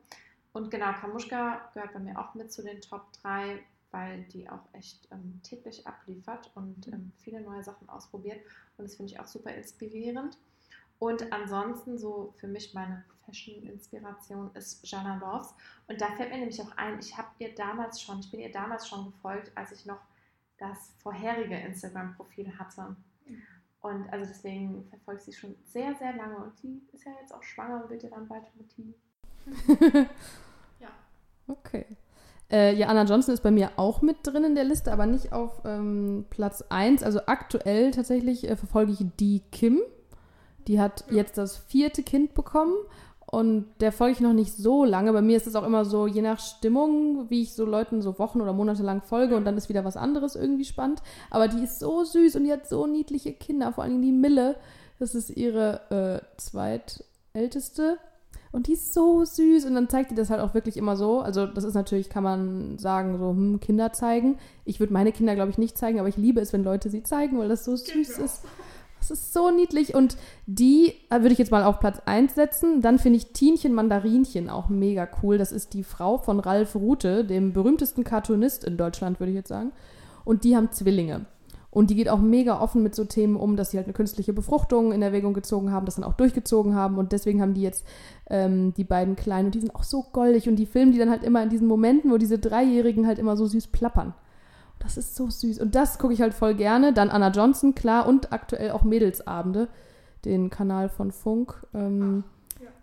[0.52, 3.58] Und genau, Kamuschka gehört bei mir auch mit zu den Top 3,
[3.90, 6.92] weil die auch echt ähm, täglich abliefert und mhm.
[6.92, 8.40] ähm, viele neue Sachen ausprobiert.
[8.76, 10.38] Und das finde ich auch super inspirierend.
[10.98, 15.54] Und ansonsten so für mich meine Fashion-Inspiration ist Jana Loves.
[15.88, 18.52] Und da fällt mir nämlich auch ein, ich habe ihr damals schon, ich bin ihr
[18.52, 20.00] damals schon gefolgt, als ich noch
[20.58, 22.96] das vorherige Instagram-Profil hatte.
[23.26, 23.42] Mhm.
[23.80, 26.36] Und also deswegen verfolge ich sie schon sehr, sehr lange.
[26.36, 28.94] Und sie ist ja jetzt auch schwanger und wird ja dann bald Mutti.
[30.80, 30.88] Ja.
[31.48, 31.86] Okay.
[32.50, 35.32] Äh, ja, Anna Johnson ist bei mir auch mit drin in der Liste, aber nicht
[35.32, 37.02] auf ähm, Platz 1.
[37.02, 39.80] Also aktuell tatsächlich äh, verfolge ich die Kim.
[40.68, 42.74] Die hat jetzt das vierte Kind bekommen
[43.32, 45.14] und der folge ich noch nicht so lange.
[45.14, 48.18] Bei mir ist es auch immer so, je nach Stimmung, wie ich so Leuten so
[48.18, 51.02] Wochen oder Monate lang folge und dann ist wieder was anderes irgendwie spannend.
[51.30, 54.56] Aber die ist so süß und die hat so niedliche Kinder, vor allem die Mille.
[54.98, 57.96] Das ist ihre äh, zweitälteste
[58.52, 61.20] und die ist so süß und dann zeigt die das halt auch wirklich immer so.
[61.20, 64.36] Also das ist natürlich, kann man sagen, so hm, Kinder zeigen.
[64.66, 67.02] Ich würde meine Kinder, glaube ich, nicht zeigen, aber ich liebe es, wenn Leute sie
[67.02, 68.44] zeigen, weil das so süß ist.
[68.98, 69.94] Das ist so niedlich.
[69.94, 72.82] Und die äh, würde ich jetzt mal auf Platz 1 setzen.
[72.82, 75.38] Dann finde ich Tienchen Mandarinchen auch mega cool.
[75.38, 79.48] Das ist die Frau von Ralf Rute, dem berühmtesten Cartoonist in Deutschland, würde ich jetzt
[79.48, 79.72] sagen.
[80.24, 81.26] Und die haben Zwillinge.
[81.72, 84.34] Und die geht auch mega offen mit so Themen um, dass sie halt eine künstliche
[84.34, 86.98] Befruchtung in Erwägung gezogen haben, das dann auch durchgezogen haben.
[86.98, 87.86] Und deswegen haben die jetzt
[88.28, 90.50] ähm, die beiden Kleinen und die sind auch so goldig.
[90.50, 93.38] Und die filmen die dann halt immer in diesen Momenten, wo diese Dreijährigen halt immer
[93.38, 94.12] so süß plappern.
[94.80, 95.60] Das ist so süß.
[95.60, 96.92] Und das gucke ich halt voll gerne.
[96.92, 98.06] Dann Anna Johnson, klar.
[98.06, 99.68] Und aktuell auch Mädelsabende,
[100.26, 101.54] den Kanal von Funk.
[101.72, 102.24] Ähm,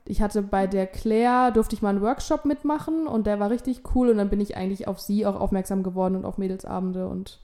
[0.05, 3.83] ich hatte bei der Claire, durfte ich mal einen Workshop mitmachen und der war richtig
[3.93, 4.09] cool.
[4.09, 7.39] Und dann bin ich eigentlich auf sie auch aufmerksam geworden und auf Mädelsabende und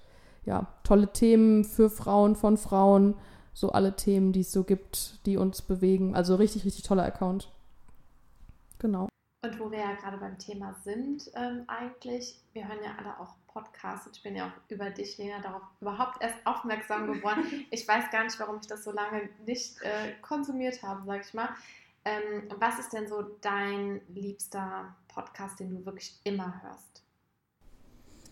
[0.46, 3.16] ja, tolle Themen für Frauen, von Frauen,
[3.54, 6.16] so alle Themen, die es so gibt, die uns bewegen.
[6.16, 7.52] Also richtig, richtig toller Account.
[8.80, 9.08] Genau.
[9.44, 13.36] Und wo wir ja gerade beim Thema sind, ähm, eigentlich, wir hören ja alle auch
[13.48, 14.10] Podcasts.
[14.12, 17.66] Ich bin ja auch über dich, Lena, darauf überhaupt erst aufmerksam geworden.
[17.72, 21.34] Ich weiß gar nicht, warum ich das so lange nicht äh, konsumiert habe, sag ich
[21.34, 21.50] mal.
[22.04, 27.05] Ähm, was ist denn so dein liebster Podcast, den du wirklich immer hörst?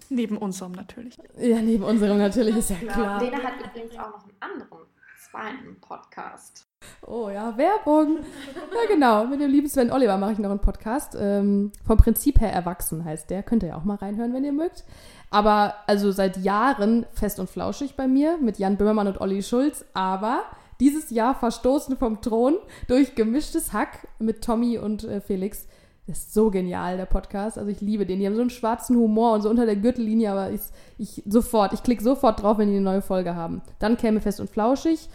[0.09, 1.17] Neben unserem natürlich.
[1.37, 3.21] Ja, neben unserem natürlich, ist ja klar.
[3.21, 4.87] Lena hat übrigens auch noch einen anderen
[5.33, 6.67] zweiten Podcast.
[7.07, 8.17] Oh ja, Werbung.
[8.17, 9.25] ja, genau.
[9.25, 11.15] Mit dem lieben Sven Oliver mache ich noch einen Podcast.
[11.19, 13.43] Ähm, vom Prinzip her erwachsen heißt der.
[13.43, 14.83] Könnt ihr ja auch mal reinhören, wenn ihr mögt.
[15.29, 19.85] Aber also seit Jahren fest und flauschig bei mir mit Jan Böhmermann und Olli Schulz.
[19.93, 20.43] Aber
[20.79, 25.67] dieses Jahr verstoßen vom Thron durch gemischtes Hack mit Tommy und äh, Felix.
[26.05, 27.57] Das ist so genial, der Podcast.
[27.57, 28.19] Also ich liebe den.
[28.19, 30.61] Die haben so einen schwarzen Humor und so unter der Gürtellinie, aber ich,
[30.97, 33.61] ich sofort, ich klicke sofort drauf, wenn die eine neue Folge haben.
[33.79, 35.09] Dann käme Fest und Flauschig.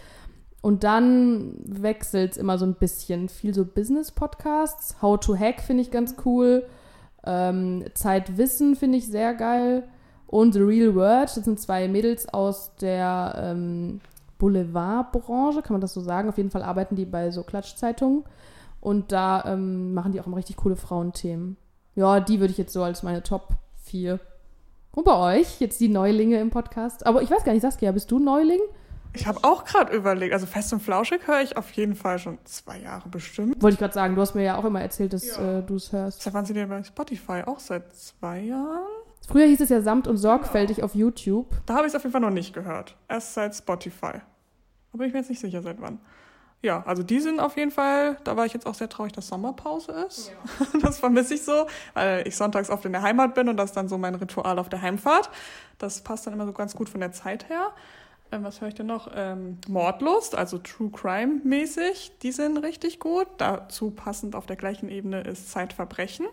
[0.61, 3.29] Und dann wechselt es immer so ein bisschen.
[3.29, 5.01] Viel so Business-Podcasts.
[5.03, 6.65] How to Hack finde ich ganz cool.
[7.25, 9.85] Ähm, Zeitwissen finde ich sehr geil.
[10.27, 11.37] Und The Real Word.
[11.37, 14.01] Das sind zwei Mädels aus der ähm,
[14.39, 16.29] Boulevardbranche, kann man das so sagen.
[16.29, 18.25] Auf jeden Fall arbeiten die bei so Klatschzeitungen.
[18.81, 21.57] Und da ähm, machen die auch immer richtig coole Frauenthemen.
[21.95, 24.21] Ja, die würde ich jetzt so als meine Top 4.
[24.93, 27.07] Und bei euch, jetzt die Neulinge im Podcast.
[27.07, 28.61] Aber ich weiß gar nicht, Saskia, bist du Neuling?
[29.15, 32.39] Ich habe auch gerade überlegt, also Fest und Flauschig höre ich auf jeden Fall schon
[32.45, 33.61] zwei Jahre bestimmt.
[33.63, 35.59] Wollte ich gerade sagen, du hast mir ja auch immer erzählt, dass ja.
[35.59, 36.23] äh, du es hörst.
[36.23, 37.43] Seit wann sind die bei Spotify?
[37.47, 38.87] Auch seit zwei Jahren?
[39.27, 40.85] Früher hieß es ja samt und sorgfältig ja.
[40.85, 41.49] auf YouTube.
[41.67, 42.97] Da habe ich es auf jeden Fall noch nicht gehört.
[43.09, 44.21] Erst seit Spotify.
[44.93, 45.99] Da bin ich mir jetzt nicht sicher, seit wann
[46.61, 49.29] ja, also die sind auf jeden Fall, da war ich jetzt auch sehr traurig, dass
[49.29, 50.31] Sommerpause ist.
[50.31, 50.81] Ja.
[50.81, 53.77] Das vermisse ich so, weil ich sonntags oft in der Heimat bin und das ist
[53.77, 55.31] dann so mein Ritual auf der Heimfahrt.
[55.79, 57.73] Das passt dann immer so ganz gut von der Zeit her.
[58.33, 59.11] Ähm, was höre ich denn noch?
[59.15, 63.29] Ähm, Mordlust, also True Crime mäßig, die sind richtig gut.
[63.39, 66.27] Dazu passend auf der gleichen Ebene ist Zeitverbrechen.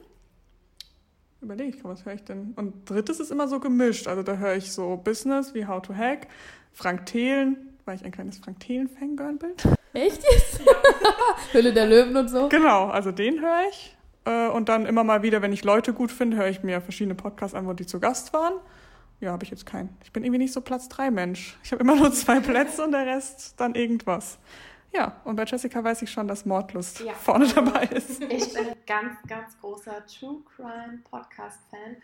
[1.41, 2.53] Überlege ich, was höre ich denn?
[2.55, 4.07] Und drittes ist immer so gemischt.
[4.07, 6.27] Also da höre ich so Business wie How to Hack,
[6.73, 9.51] Frank Thelen, weil ich ein kleines Frank Thelen-Fangirl bin.
[9.93, 10.61] Echt jetzt?
[11.53, 12.49] Hülle der Löwen und so?
[12.49, 13.95] Genau, also den höre ich.
[14.25, 17.15] Äh, und dann immer mal wieder, wenn ich Leute gut finde, höre ich mir verschiedene
[17.15, 18.53] Podcasts an, wo die zu Gast waren.
[19.21, 19.95] Ja, habe ich jetzt keinen.
[20.03, 21.57] Ich bin irgendwie nicht so Platz 3 Mensch.
[21.63, 24.39] Ich habe immer nur zwei Plätze und der Rest dann irgendwas.
[24.91, 27.13] Ja, und bei Jessica weiß ich schon, dass Mordlust ja.
[27.13, 28.21] vorne dabei ist.
[28.29, 31.97] Ich bin ganz, ganz großer True Crime Podcast-Fan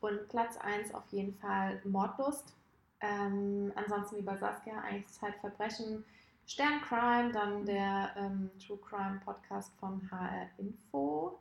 [0.00, 2.54] und Platz 1 auf jeden Fall Mordlust.
[3.00, 6.04] Ähm, ansonsten wie bei Saskia eigentlich Zeitverbrechen,
[6.46, 11.38] Sterncrime, dann der ähm, True Crime Podcast von HR Info.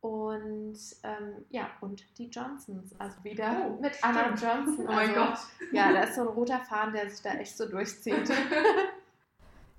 [0.00, 2.92] Und ähm, ja, und die Johnsons.
[2.98, 4.16] Also wieder oh, mit stimmt.
[4.16, 4.86] Anna Johnson.
[4.88, 5.38] Oh mein also, Gott.
[5.72, 8.30] Ja, da ist so ein roter Faden, der sich da echt so durchzieht.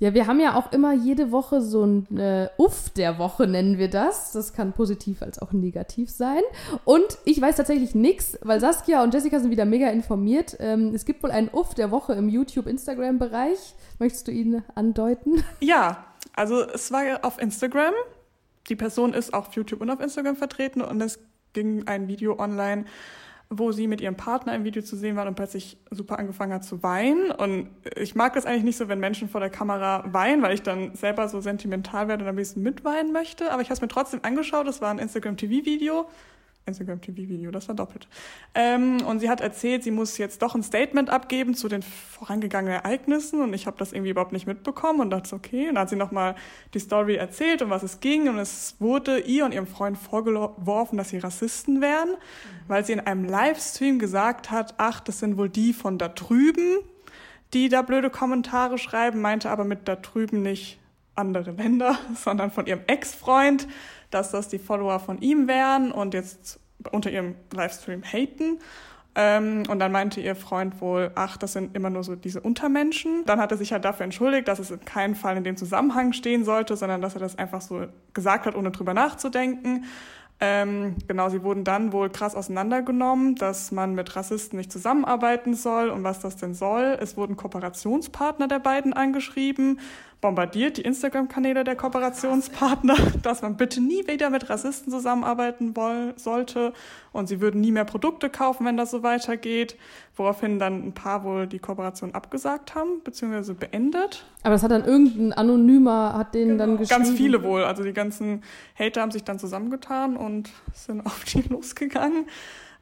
[0.04, 3.78] Ja, wir haben ja auch immer jede Woche so ein äh, Uff der Woche, nennen
[3.78, 4.34] wir das.
[4.34, 6.42] Das kann positiv als auch negativ sein.
[6.84, 10.58] Und ich weiß tatsächlich nichts, weil Saskia und Jessica sind wieder mega informiert.
[10.60, 13.76] Ähm, es gibt wohl einen Uff der Woche im YouTube-Instagram-Bereich.
[13.98, 15.42] Möchtest du ihn andeuten?
[15.62, 16.04] Ja,
[16.36, 17.94] also es war auf Instagram.
[18.68, 21.18] Die Person ist auch auf YouTube und auf Instagram vertreten und es
[21.54, 22.84] ging ein Video online
[23.50, 26.64] wo sie mit ihrem Partner im Video zu sehen war und plötzlich super angefangen hat
[26.64, 27.32] zu weinen.
[27.32, 30.64] Und ich mag das eigentlich nicht so, wenn Menschen vor der Kamera weinen, weil ich
[30.64, 33.52] dann selber so sentimental werde und ein bisschen mitweinen möchte.
[33.52, 34.68] Aber ich habe es mir trotzdem angeschaut.
[34.68, 36.08] Das war ein Instagram-TV-Video.
[36.66, 38.08] Instagram TV-Video, das war doppelt.
[38.56, 42.82] Ähm, und sie hat erzählt, sie muss jetzt doch ein Statement abgeben zu den vorangegangenen
[42.82, 45.68] Ereignissen und ich habe das irgendwie überhaupt nicht mitbekommen und dachte, okay.
[45.68, 46.36] Und dann hat sie nochmal
[46.74, 50.98] die Story erzählt, um was es ging und es wurde ihr und ihrem Freund vorgeworfen,
[50.98, 52.16] dass sie Rassisten wären, mhm.
[52.68, 56.80] weil sie in einem Livestream gesagt hat, ach, das sind wohl die von da drüben,
[57.54, 60.80] die da blöde Kommentare schreiben, meinte aber mit da drüben nicht
[61.16, 63.68] andere Länder, sondern von ihrem Ex-Freund,
[64.12, 66.60] dass das die Follower von ihm wären und jetzt
[66.92, 68.60] unter ihrem Livestream haten.
[69.16, 73.26] Ähm, und dann meinte ihr Freund wohl, ach, das sind immer nur so diese Untermenschen.
[73.26, 76.14] Dann hat er sich halt dafür entschuldigt, dass es in keinem Fall in dem Zusammenhang
[76.14, 79.86] stehen sollte, sondern dass er das einfach so gesagt hat, ohne drüber nachzudenken.
[80.40, 85.90] Ähm, genau, sie wurden dann wohl krass auseinandergenommen, dass man mit Rassisten nicht zusammenarbeiten soll
[85.90, 86.98] und was das denn soll.
[87.00, 89.80] Es wurden Kooperationspartner der beiden angeschrieben,
[90.24, 95.74] bombardiert die Instagram-Kanäle der Kooperationspartner, dass man bitte nie wieder mit Rassisten zusammenarbeiten
[96.16, 96.72] sollte
[97.12, 99.76] und sie würden nie mehr Produkte kaufen, wenn das so weitergeht,
[100.16, 104.26] woraufhin dann ein paar wohl die Kooperation abgesagt haben, beziehungsweise beendet.
[104.44, 106.66] Aber das hat dann irgendein Anonymer, hat denen genau.
[106.68, 107.04] dann geschrieben?
[107.04, 108.44] Ganz viele wohl, also die ganzen
[108.80, 112.28] Hater haben sich dann zusammengetan und sind auf die losgegangen.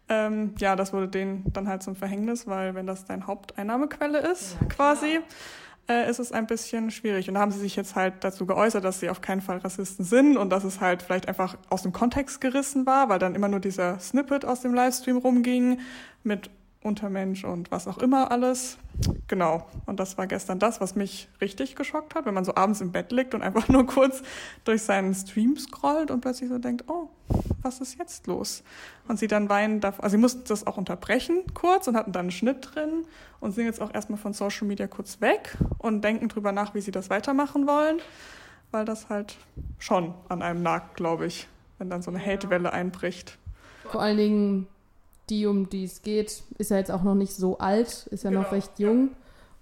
[0.09, 4.57] Ähm, ja, das wurde denen dann halt zum Verhängnis, weil wenn das deine Haupteinnahmequelle ist,
[4.61, 5.19] ja, quasi,
[5.91, 7.27] äh, ist es ein bisschen schwierig.
[7.27, 10.05] Und da haben sie sich jetzt halt dazu geäußert, dass sie auf keinen Fall Rassisten
[10.05, 13.47] sind und dass es halt vielleicht einfach aus dem Kontext gerissen war, weil dann immer
[13.47, 15.79] nur dieser Snippet aus dem Livestream rumging
[16.23, 16.49] mit
[16.83, 18.77] Untermensch und was auch immer alles.
[19.27, 19.67] Genau.
[19.85, 22.91] Und das war gestern das, was mich richtig geschockt hat, wenn man so abends im
[22.91, 24.23] Bett liegt und einfach nur kurz
[24.65, 27.09] durch seinen Stream scrollt und plötzlich so denkt, oh,
[27.61, 28.63] was ist jetzt los?
[29.07, 32.21] Und sie dann weinen darf, also sie mussten das auch unterbrechen kurz und hatten dann
[32.21, 33.05] einen Schnitt drin
[33.39, 36.81] und sind jetzt auch erstmal von Social Media kurz weg und denken drüber nach, wie
[36.81, 37.99] sie das weitermachen wollen,
[38.71, 39.37] weil das halt
[39.77, 43.37] schon an einem nagt, glaube ich, wenn dann so eine Hatewelle einbricht.
[43.83, 44.67] Vor allen Dingen
[45.29, 48.29] die, um die es geht, ist ja jetzt auch noch nicht so alt, ist ja
[48.29, 48.43] genau.
[48.43, 49.11] noch recht jung.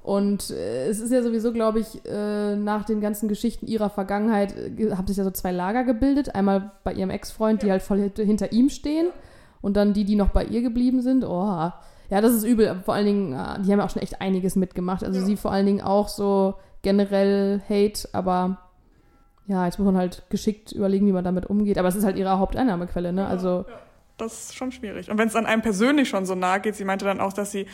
[0.02, 4.56] Und äh, es ist ja sowieso, glaube ich, äh, nach den ganzen Geschichten ihrer Vergangenheit
[4.56, 6.36] äh, haben sich ja so zwei Lager gebildet.
[6.36, 7.68] Einmal bei ihrem Ex-Freund, ja.
[7.68, 9.08] die halt voll hinter ihm stehen.
[9.62, 11.26] Und dann die, die noch bei ihr geblieben sind.
[11.26, 11.72] Oh,
[12.10, 12.82] ja, das ist übel.
[12.86, 15.04] Vor allen Dingen, äh, die haben ja auch schon echt einiges mitgemacht.
[15.04, 15.26] Also ja.
[15.26, 18.58] sie vor allen Dingen auch so generell Hate, aber
[19.48, 21.78] ja, jetzt muss man halt geschickt überlegen, wie man damit umgeht.
[21.78, 23.28] Aber es ist halt ihre Haupteinnahmequelle, ne?
[23.28, 23.80] Also ja
[24.22, 25.10] das ist schon schwierig.
[25.10, 27.52] Und wenn es an einem persönlich schon so nahe geht, sie meinte dann auch, dass
[27.52, 27.66] sie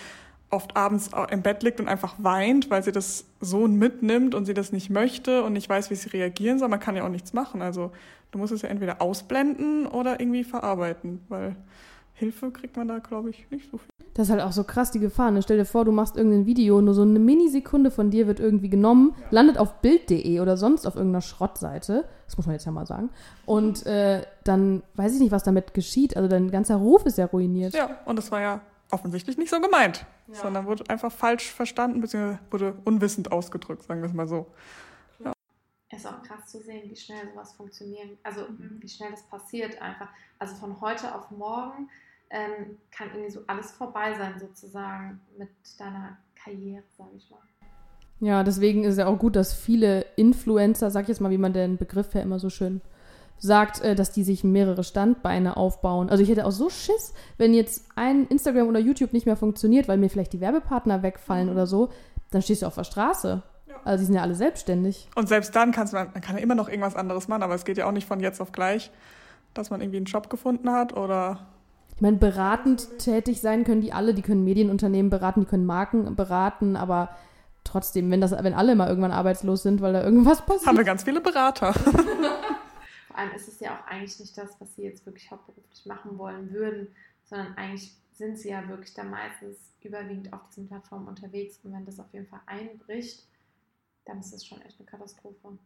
[0.49, 4.53] oft abends im Bett liegt und einfach weint, weil sie das so mitnimmt und sie
[4.53, 6.69] das nicht möchte und nicht weiß, wie sie reagieren soll.
[6.69, 7.61] Man kann ja auch nichts machen.
[7.61, 7.91] Also
[8.31, 11.55] du musst es ja entweder ausblenden oder irgendwie verarbeiten, weil
[12.15, 13.89] Hilfe kriegt man da, glaube ich, nicht so viel.
[14.13, 15.31] Das ist halt auch so krass, die Gefahr.
[15.31, 15.41] Ne?
[15.41, 18.69] Stell dir vor, du machst irgendein Video, nur so eine Minisekunde von dir wird irgendwie
[18.69, 19.27] genommen, ja.
[19.31, 22.07] landet auf Bild.de oder sonst auf irgendeiner Schrottseite.
[22.25, 23.09] Das muss man jetzt ja mal sagen.
[23.45, 26.15] Und äh, dann weiß ich nicht, was damit geschieht.
[26.15, 27.73] Also dein ganzer Ruf ist ja ruiniert.
[27.73, 30.35] Ja, und das war ja offensichtlich nicht so gemeint, ja.
[30.35, 34.47] sondern wurde einfach falsch verstanden, beziehungsweise wurde unwissend ausgedrückt, sagen wir es mal so.
[35.19, 35.33] Ja.
[35.89, 38.77] Es ist auch krass zu sehen, wie schnell sowas funktioniert, also mhm.
[38.79, 40.07] wie schnell das passiert einfach.
[40.39, 41.89] Also von heute auf morgen
[42.29, 47.39] ähm, kann irgendwie so alles vorbei sein, sozusagen, mit deiner Karriere, sage ich mal.
[48.19, 51.37] Ja, deswegen ist es ja auch gut, dass viele Influencer, sag ich jetzt mal, wie
[51.37, 52.81] man den Begriff ja immer so schön
[53.37, 56.09] sagt, äh, dass die sich mehrere Standbeine aufbauen.
[56.09, 59.87] Also ich hätte auch so Schiss, wenn jetzt ein Instagram oder YouTube nicht mehr funktioniert,
[59.87, 61.89] weil mir vielleicht die Werbepartner wegfallen oder so,
[62.31, 63.43] dann stehst du auf der Straße.
[63.83, 65.09] Also die sind ja alle selbstständig.
[65.15, 67.65] Und selbst dann kannst man, man kann ja immer noch irgendwas anderes machen, aber es
[67.65, 68.89] geht ja auch nicht von jetzt auf gleich,
[69.53, 71.45] dass man irgendwie einen Job gefunden hat oder
[71.95, 76.15] Ich meine, beratend tätig sein können die alle, die können Medienunternehmen beraten, die können Marken
[76.15, 77.15] beraten, aber
[77.63, 80.67] trotzdem, wenn das, wenn alle mal irgendwann arbeitslos sind, weil da irgendwas passiert.
[80.67, 81.73] haben wir ganz viele Berater.
[83.07, 86.17] Vor allem ist es ja auch eigentlich nicht das, was sie jetzt wirklich hauptberuflich machen
[86.17, 86.87] wollen würden,
[87.23, 91.59] sondern eigentlich sind sie ja wirklich da meistens überwiegend auf diesen Plattformen unterwegs.
[91.63, 93.25] Und wenn das auf jeden Fall einbricht,
[94.05, 95.57] dann ist das schon echt eine Katastrophe.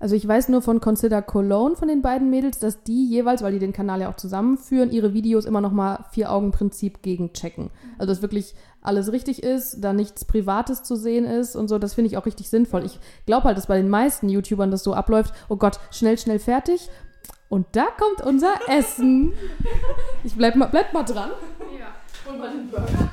[0.00, 3.52] Also ich weiß nur von Consider Cologne von den beiden Mädels, dass die jeweils, weil
[3.52, 7.70] die den Kanal ja auch zusammenführen, ihre Videos immer noch mal Vier-Augen-Prinzip gegenchecken.
[7.98, 11.78] Also dass wirklich alles richtig ist, da nichts Privates zu sehen ist und so.
[11.78, 12.84] Das finde ich auch richtig sinnvoll.
[12.84, 15.34] Ich glaube halt, dass bei den meisten YouTubern das so abläuft.
[15.48, 16.88] Oh Gott, schnell, schnell fertig.
[17.48, 19.32] Und da kommt unser Essen.
[20.24, 21.30] Ich bleib mal, bleib mal dran.
[21.78, 21.86] Ja,
[22.30, 23.10] Hol mal den Burger.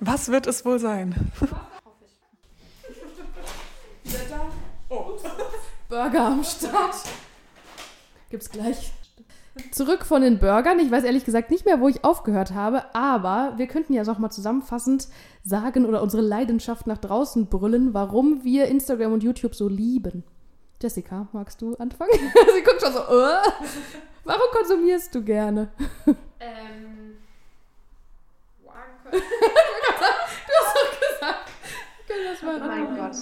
[0.00, 1.14] Was wird es wohl sein?
[1.40, 2.04] hoffe
[4.04, 4.55] ich.
[5.88, 6.96] Burger am Start.
[8.30, 8.92] Gibt's gleich.
[9.70, 10.78] Zurück von den Burgern.
[10.80, 14.18] Ich weiß ehrlich gesagt nicht mehr, wo ich aufgehört habe, aber wir könnten ja noch
[14.18, 15.08] mal zusammenfassend
[15.44, 20.24] sagen oder unsere Leidenschaft nach draußen brüllen, warum wir Instagram und YouTube so lieben.
[20.82, 22.10] Jessica, magst du anfangen?
[22.54, 23.38] Sie guckt schon so, äh,
[24.24, 25.68] warum konsumierst du gerne?
[26.40, 27.16] Ähm.
[29.12, 31.50] Du hast doch gesagt.
[32.08, 32.96] Kann das mal Oh mein.
[32.96, 33.16] Gott.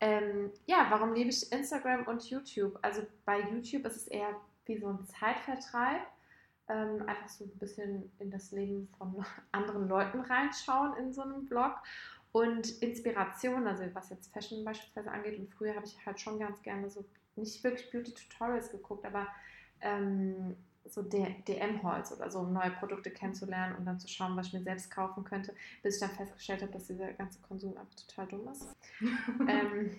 [0.00, 2.78] Ähm, ja, warum liebe ich Instagram und YouTube?
[2.82, 4.34] Also bei YouTube ist es eher
[4.66, 6.02] wie so ein Zeitvertreib.
[6.68, 11.46] Ähm, einfach so ein bisschen in das Leben von anderen Leuten reinschauen in so einem
[11.46, 11.76] Blog.
[12.32, 15.38] Und Inspiration, also was jetzt Fashion beispielsweise angeht.
[15.38, 17.04] Und früher habe ich halt schon ganz gerne so,
[17.36, 19.26] nicht wirklich Beauty-Tutorials geguckt, aber
[19.80, 20.56] ähm,
[20.88, 24.62] so DM-Hauls oder so, um neue Produkte kennenzulernen und dann zu schauen, was ich mir
[24.62, 28.48] selbst kaufen könnte, bis ich dann festgestellt habe, dass dieser ganze Konsum einfach total dumm
[28.48, 28.66] ist.
[29.48, 29.96] ähm,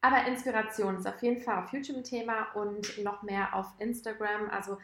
[0.00, 4.50] aber Inspiration ist auf jeden Fall auf YouTube ein Thema und noch mehr auf Instagram.
[4.50, 4.78] Also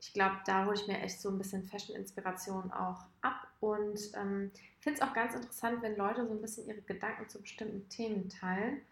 [0.00, 4.50] ich glaube, da hole ich mir echt so ein bisschen Fashion-Inspiration auch ab und ähm,
[4.78, 8.28] finde es auch ganz interessant, wenn Leute so ein bisschen ihre Gedanken zu bestimmten Themen
[8.28, 8.82] teilen.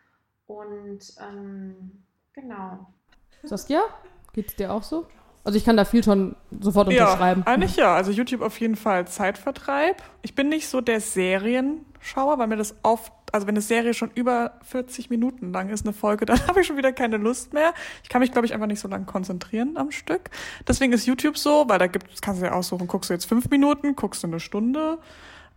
[0.46, 2.86] Und ähm, genau.
[3.42, 3.82] Saskia,
[4.32, 5.06] geht's dir auch so?
[5.46, 7.44] Also ich kann da viel schon sofort unterschreiben.
[7.46, 7.94] Ja, eigentlich ja.
[7.94, 10.02] Also YouTube auf jeden Fall Zeitvertreib.
[10.22, 14.10] Ich bin nicht so der Serienschauer, weil mir das oft, also wenn eine Serie schon
[14.16, 17.74] über 40 Minuten lang ist, eine Folge, dann habe ich schon wieder keine Lust mehr.
[18.02, 20.30] Ich kann mich, glaube ich, einfach nicht so lange konzentrieren am Stück.
[20.66, 23.48] Deswegen ist YouTube so, weil da gibt, kannst du ja aussuchen, guckst du jetzt fünf
[23.48, 24.98] Minuten, guckst du eine Stunde.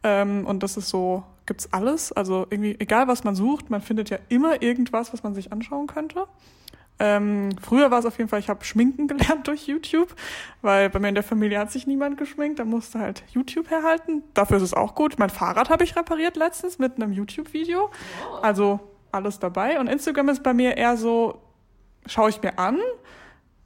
[0.03, 2.11] Ähm, und das ist so, gibt's alles.
[2.11, 5.87] Also irgendwie, egal was man sucht, man findet ja immer irgendwas, was man sich anschauen
[5.87, 6.27] könnte.
[6.99, 10.13] Ähm, früher war es auf jeden Fall, ich habe Schminken gelernt durch YouTube,
[10.61, 14.23] weil bei mir in der Familie hat sich niemand geschminkt, da musste halt YouTube herhalten.
[14.33, 15.17] Dafür ist es auch gut.
[15.17, 17.89] Mein Fahrrad habe ich repariert letztens mit einem YouTube-Video.
[18.41, 18.79] Also
[19.11, 19.79] alles dabei.
[19.79, 21.41] Und Instagram ist bei mir eher so,
[22.05, 22.79] schaue ich mir an,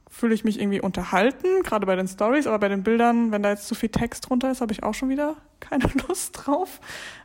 [0.08, 3.50] fühle ich mich irgendwie unterhalten, gerade bei den Stories, aber bei den Bildern, wenn da
[3.50, 6.80] jetzt zu viel Text drunter ist, habe ich auch schon wieder keine Lust drauf.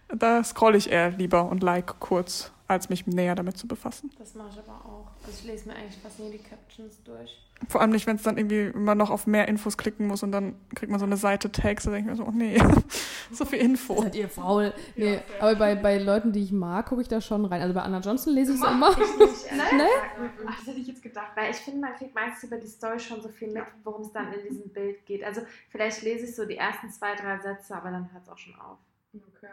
[0.08, 4.12] Da scrolle ich eher lieber und like kurz, als mich näher damit zu befassen.
[4.20, 5.12] Das mache ich aber auch.
[5.26, 7.42] Also ich lese mir eigentlich fast nie die Captions durch.
[7.68, 10.32] Vor allem nicht, wenn es dann irgendwie man noch auf mehr Infos klicken muss und
[10.32, 12.62] dann kriegt man so eine Seite Text, da denke ich mir so, oh nee,
[13.32, 14.04] so viel Info.
[14.04, 14.72] Seid ihr faul?
[14.96, 17.62] Nee, aber bei, bei Leuten, die ich mag, gucke ich da schon rein.
[17.62, 18.92] Also bei Anna Johnson lese ich es immer.
[18.92, 19.78] Ich nicht, Nee?
[19.78, 20.40] gesagt.
[20.48, 21.32] Ach, das hätte ich jetzt gedacht.
[21.36, 24.12] Weil ich finde, man kriegt meistens über die Story schon so viel mit, worum es
[24.12, 25.24] dann in diesem Bild geht.
[25.24, 28.38] Also vielleicht lese ich so die ersten zwei, drei Sätze, aber dann hört es auch
[28.38, 28.78] schon auf.
[29.16, 29.48] Okay.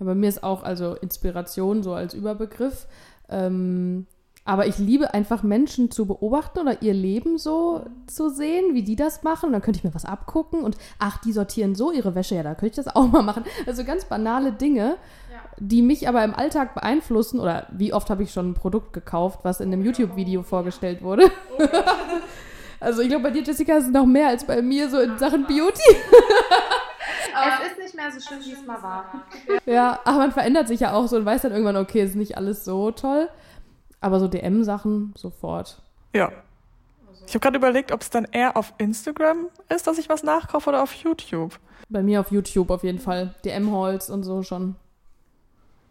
[0.00, 2.86] Aber mir ist auch also Inspiration so als Überbegriff.
[3.28, 4.06] Ähm,
[4.44, 8.96] aber ich liebe einfach Menschen zu beobachten oder ihr Leben so zu sehen, wie die
[8.96, 9.46] das machen.
[9.48, 12.42] Und dann könnte ich mir was abgucken und ach, die sortieren so ihre Wäsche, ja,
[12.42, 13.44] da könnte ich das auch mal machen.
[13.66, 14.96] Also ganz banale Dinge,
[15.30, 15.40] Ja.
[15.58, 17.40] die mich aber im Alltag beeinflussen.
[17.40, 21.30] Oder wie oft habe ich schon ein Produkt gekauft, was in einem YouTube-Video vorgestellt wurde.
[22.80, 25.18] also ich glaube, bei dir, Jessica, ist es noch mehr als bei mir so in
[25.18, 25.96] Sachen Beauty.
[27.46, 29.24] es ist nicht mehr so schlimm, wie es mal war.
[29.66, 32.36] Ja, aber man verändert sich ja auch so und weiß dann irgendwann, okay, ist nicht
[32.36, 33.28] alles so toll.
[34.00, 35.82] Aber so DM-Sachen sofort.
[36.14, 36.30] Ja.
[37.26, 40.70] Ich habe gerade überlegt, ob es dann eher auf Instagram ist, dass ich was nachkaufe
[40.70, 41.58] oder auf YouTube.
[41.90, 43.34] Bei mir auf YouTube auf jeden Fall.
[43.44, 44.76] DM-Halls und so schon.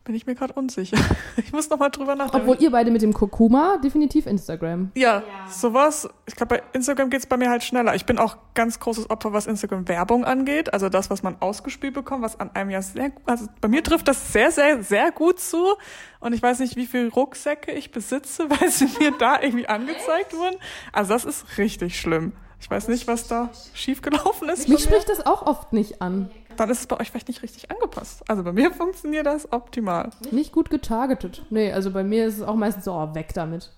[0.07, 0.97] Bin ich mir gerade unsicher.
[1.37, 2.49] Ich muss noch mal drüber nachdenken.
[2.49, 4.91] Obwohl ihr beide mit dem Kurkuma definitiv Instagram.
[4.95, 5.23] Ja, Ja.
[5.49, 6.09] sowas.
[6.25, 7.93] Ich glaube, bei Instagram geht's bei mir halt schneller.
[7.95, 10.73] Ich bin auch ganz großes Opfer, was Instagram-Werbung angeht.
[10.73, 14.07] Also das, was man ausgespielt bekommt, was an einem ja sehr, also bei mir trifft
[14.07, 15.75] das sehr, sehr, sehr gut zu.
[16.19, 20.33] Und ich weiß nicht, wie viel Rucksäcke ich besitze, weil sie mir da irgendwie angezeigt
[20.33, 20.55] wurden.
[20.91, 22.33] Also das ist richtig schlimm.
[22.59, 24.67] Ich weiß nicht, was da schiefgelaufen ist.
[24.67, 26.31] Mich spricht das auch oft nicht an.
[26.57, 28.29] Dann ist es bei euch vielleicht nicht richtig angepasst.
[28.29, 30.11] Also bei mir funktioniert das optimal.
[30.31, 31.45] Nicht gut getargetet.
[31.49, 33.71] Nee, also bei mir ist es auch meistens so, oh, weg damit.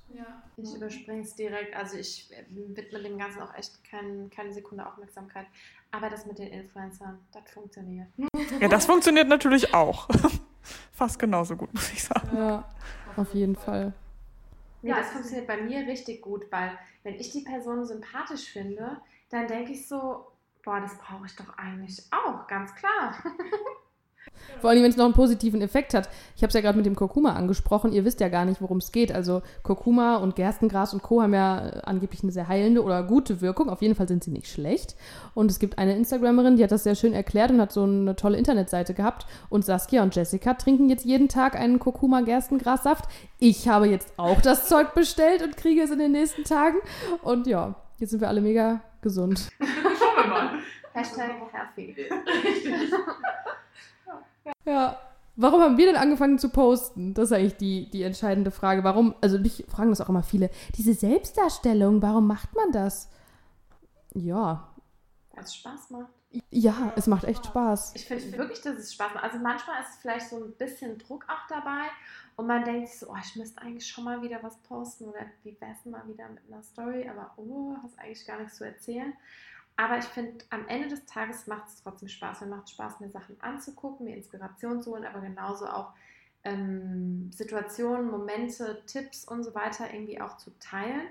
[0.61, 1.75] Ich überspringe es direkt.
[1.75, 5.45] Also ich äh, widme dem Ganzen auch echt kein, keine Sekunde Aufmerksamkeit.
[5.91, 8.07] Aber das mit den Influencern, das funktioniert.
[8.59, 10.07] Ja, das funktioniert natürlich auch.
[10.91, 12.35] Fast genauso gut, muss ich sagen.
[12.35, 12.69] Ja,
[13.15, 13.93] auf jeden Fall.
[14.81, 18.97] Nee, das funktioniert bei mir richtig gut, weil wenn ich die Person sympathisch finde,
[19.29, 20.27] dann denke ich so,
[20.63, 23.15] boah, das brauche ich doch eigentlich auch, ganz klar.
[24.59, 26.09] Vor allem, wenn es noch einen positiven Effekt hat.
[26.35, 27.93] Ich habe es ja gerade mit dem Kurkuma angesprochen.
[27.93, 29.11] Ihr wisst ja gar nicht, worum es geht.
[29.11, 31.21] Also Kurkuma und Gerstengras und Co.
[31.21, 33.69] haben ja äh, angeblich eine sehr heilende oder gute Wirkung.
[33.69, 34.95] Auf jeden Fall sind sie nicht schlecht.
[35.33, 38.15] Und es gibt eine Instagramerin, die hat das sehr schön erklärt und hat so eine
[38.15, 39.25] tolle Internetseite gehabt.
[39.49, 43.05] Und Saskia und Jessica trinken jetzt jeden Tag einen Kurkuma-Gerstengrassaft.
[43.39, 46.77] Ich habe jetzt auch das Zeug bestellt und kriege es in den nächsten Tagen.
[47.21, 49.49] Und ja, jetzt sind wir alle mega gesund.
[50.93, 51.95] Hashtag healthy.
[54.65, 54.97] Ja.
[55.35, 57.13] Warum haben wir denn angefangen zu posten?
[57.13, 58.83] Das ist eigentlich die, die entscheidende Frage.
[58.83, 60.49] Warum, also mich fragen das auch immer viele.
[60.75, 63.09] Diese Selbstdarstellung, warum macht man das?
[64.13, 64.67] Ja.
[65.33, 66.11] Weil es Spaß macht.
[66.51, 67.93] Ja, es macht echt Spaß.
[67.95, 69.23] Ich finde wirklich, dass es Spaß macht.
[69.23, 71.87] Also manchmal ist es vielleicht so ein bisschen Druck auch dabei
[72.35, 75.21] und man denkt sich so, oh, ich müsste eigentlich schon mal wieder was posten oder
[75.43, 79.13] wie wär's mal wieder mit einer Story, aber oh, hast eigentlich gar nichts zu erzählen.
[79.79, 82.41] Aber ich finde, am Ende des Tages macht es trotzdem Spaß.
[82.41, 85.93] Mir macht Spaß, mir Sachen anzugucken, mir Inspiration zu holen, aber genauso auch
[86.43, 91.07] ähm, Situationen, Momente, Tipps und so weiter irgendwie auch zu teilen.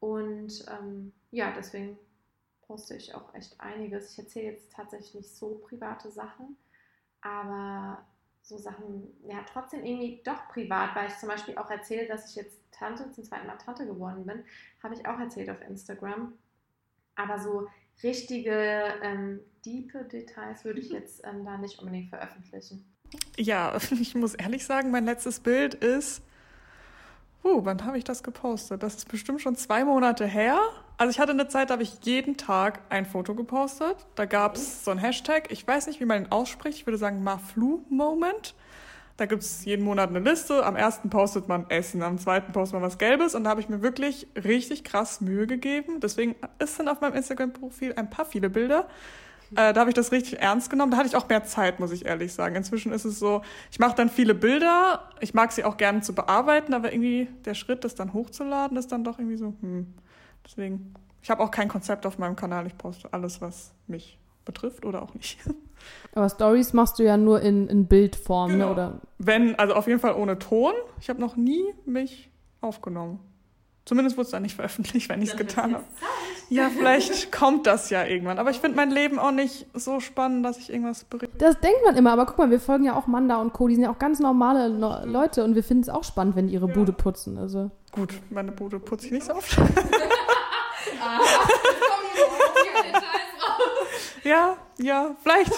[0.00, 1.98] Und ähm, ja, deswegen
[2.66, 4.12] poste ich auch echt einiges.
[4.12, 6.56] Ich erzähle jetzt tatsächlich nicht so private Sachen,
[7.20, 8.02] aber
[8.40, 12.36] so Sachen, ja, trotzdem irgendwie doch privat, weil ich zum Beispiel auch erzähle, dass ich
[12.36, 14.42] jetzt Tante, zum zweiten Mal Tante geworden bin,
[14.82, 16.32] habe ich auch erzählt auf Instagram.
[17.14, 17.68] Aber so
[18.02, 22.84] richtige, ähm, diepe Details würde ich jetzt ähm, da nicht unbedingt veröffentlichen.
[23.36, 26.22] Ja, ich muss ehrlich sagen, mein letztes Bild ist.
[27.44, 28.82] Uh, wann habe ich das gepostet?
[28.82, 30.58] Das ist bestimmt schon zwei Monate her.
[30.98, 33.96] Also ich hatte eine Zeit, da habe ich jeden Tag ein Foto gepostet.
[34.16, 35.52] Da gab es so ein Hashtag.
[35.52, 36.78] Ich weiß nicht, wie man ihn ausspricht.
[36.78, 38.54] Ich würde sagen Maflu-Moment.
[39.16, 40.64] Da gibt es jeden Monat eine Liste.
[40.64, 43.34] Am ersten postet man Essen, am zweiten postet man was Gelbes.
[43.34, 46.00] Und da habe ich mir wirklich richtig krass Mühe gegeben.
[46.00, 48.86] Deswegen ist dann auf meinem Instagram-Profil ein paar viele Bilder.
[49.52, 50.90] Äh, da habe ich das richtig ernst genommen.
[50.90, 52.56] Da hatte ich auch mehr Zeit, muss ich ehrlich sagen.
[52.56, 55.08] Inzwischen ist es so, ich mache dann viele Bilder.
[55.20, 58.92] Ich mag sie auch gerne zu bearbeiten, aber irgendwie der Schritt, das dann hochzuladen, ist
[58.92, 59.94] dann doch irgendwie so, hm.
[60.44, 62.66] Deswegen, ich habe auch kein Konzept auf meinem Kanal.
[62.66, 65.38] Ich poste alles, was mich betrifft oder auch nicht.
[66.14, 68.66] Aber Stories machst du ja nur in, in Bildform, Genau.
[68.68, 68.72] ne?
[68.72, 70.72] Oder Wenn, also auf jeden Fall ohne Ton.
[71.00, 72.30] Ich habe noch nie mich
[72.62, 73.20] aufgenommen.
[73.84, 75.84] Zumindest wurde es dann nicht veröffentlicht, wenn ich es getan habe.
[76.48, 78.40] Ja, vielleicht kommt das ja irgendwann.
[78.40, 81.38] Aber ich finde mein Leben auch nicht so spannend, dass ich irgendwas berichte.
[81.38, 83.68] Das denkt man immer, aber guck mal, wir folgen ja auch Manda und Co.
[83.68, 86.48] Die sind ja auch ganz normale no Leute und wir finden es auch spannend, wenn
[86.48, 87.38] die ihre Bude putzen.
[87.38, 87.70] Also.
[87.92, 89.56] Gut, meine Bude putze ich nicht so oft.
[94.26, 95.52] Ja, ja, vielleicht,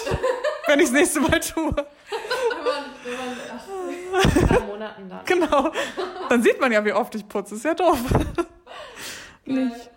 [0.67, 1.73] wenn ich es nächste Mal tue.
[4.47, 5.25] Drei Monaten dann.
[5.25, 5.71] Genau.
[6.29, 7.55] Dann sieht man ja, wie oft ich putze.
[7.55, 7.97] Ist ja doof.
[9.45, 9.89] Nicht.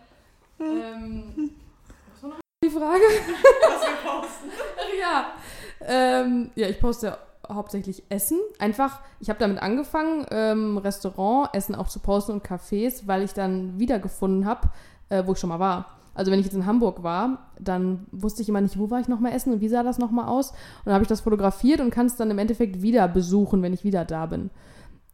[0.58, 1.50] Ähm,
[2.14, 3.02] was war noch die Frage?
[3.02, 4.50] Was wir posten.
[4.98, 5.32] ja.
[5.86, 8.38] Ähm, ja, ich poste hauptsächlich Essen.
[8.58, 13.34] Einfach, ich habe damit angefangen, ähm, Restaurant, Essen auch zu posten und Cafés, weil ich
[13.34, 14.70] dann wiedergefunden habe,
[15.10, 16.01] äh, wo ich schon mal war.
[16.14, 19.08] Also wenn ich jetzt in Hamburg war, dann wusste ich immer nicht, wo war ich
[19.08, 20.50] nochmal essen und wie sah das nochmal aus.
[20.50, 23.72] Und dann habe ich das fotografiert und kann es dann im Endeffekt wieder besuchen, wenn
[23.72, 24.50] ich wieder da bin.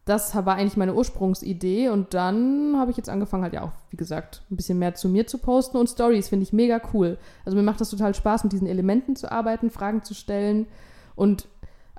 [0.05, 3.97] Das war eigentlich meine Ursprungsidee und dann habe ich jetzt angefangen, halt ja auch, wie
[3.97, 7.17] gesagt, ein bisschen mehr zu mir zu posten und Stories finde ich mega cool.
[7.45, 10.65] Also mir macht das total Spaß, mit diesen Elementen zu arbeiten, Fragen zu stellen
[11.15, 11.47] und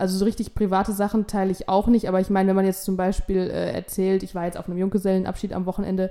[0.01, 2.84] also so richtig private Sachen teile ich auch nicht, aber ich meine, wenn man jetzt
[2.84, 6.11] zum Beispiel äh, erzählt, ich war jetzt auf einem Junggesellenabschied am Wochenende,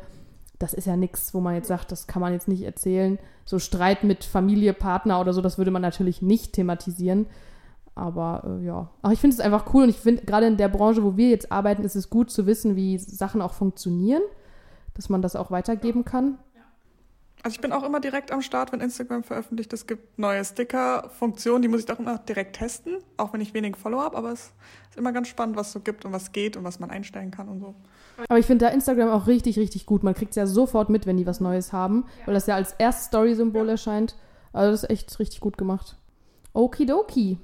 [0.60, 3.18] das ist ja nichts, wo man jetzt sagt, das kann man jetzt nicht erzählen.
[3.46, 7.28] So Streit mit Familie, Partner oder so, das würde man natürlich nicht thematisieren.
[7.96, 10.70] Aber äh, ja, aber ich finde es einfach cool und ich finde, gerade in der
[10.70, 14.22] Branche, wo wir jetzt arbeiten, ist es gut zu wissen, wie Sachen auch funktionieren,
[14.94, 16.38] dass man das auch weitergeben kann.
[17.42, 19.72] Also ich bin auch immer direkt am Start, wenn Instagram veröffentlicht.
[19.72, 23.78] Es gibt neue Sticker-Funktionen, die muss ich auch immer direkt testen, auch wenn ich wenig
[23.78, 24.18] Follower habe.
[24.18, 24.52] Aber es
[24.90, 27.32] ist immer ganz spannend, was es so gibt und was geht und was man einstellen
[27.32, 27.76] kann und so.
[28.28, 30.04] Aber ich finde da Instagram auch richtig, richtig gut.
[30.04, 32.74] Man kriegt es ja sofort mit, wenn die was Neues haben, weil das ja als
[32.74, 34.16] erstes Story-Symbol erscheint.
[34.52, 35.96] Also das ist echt richtig gut gemacht.
[36.54, 37.38] Okidoki.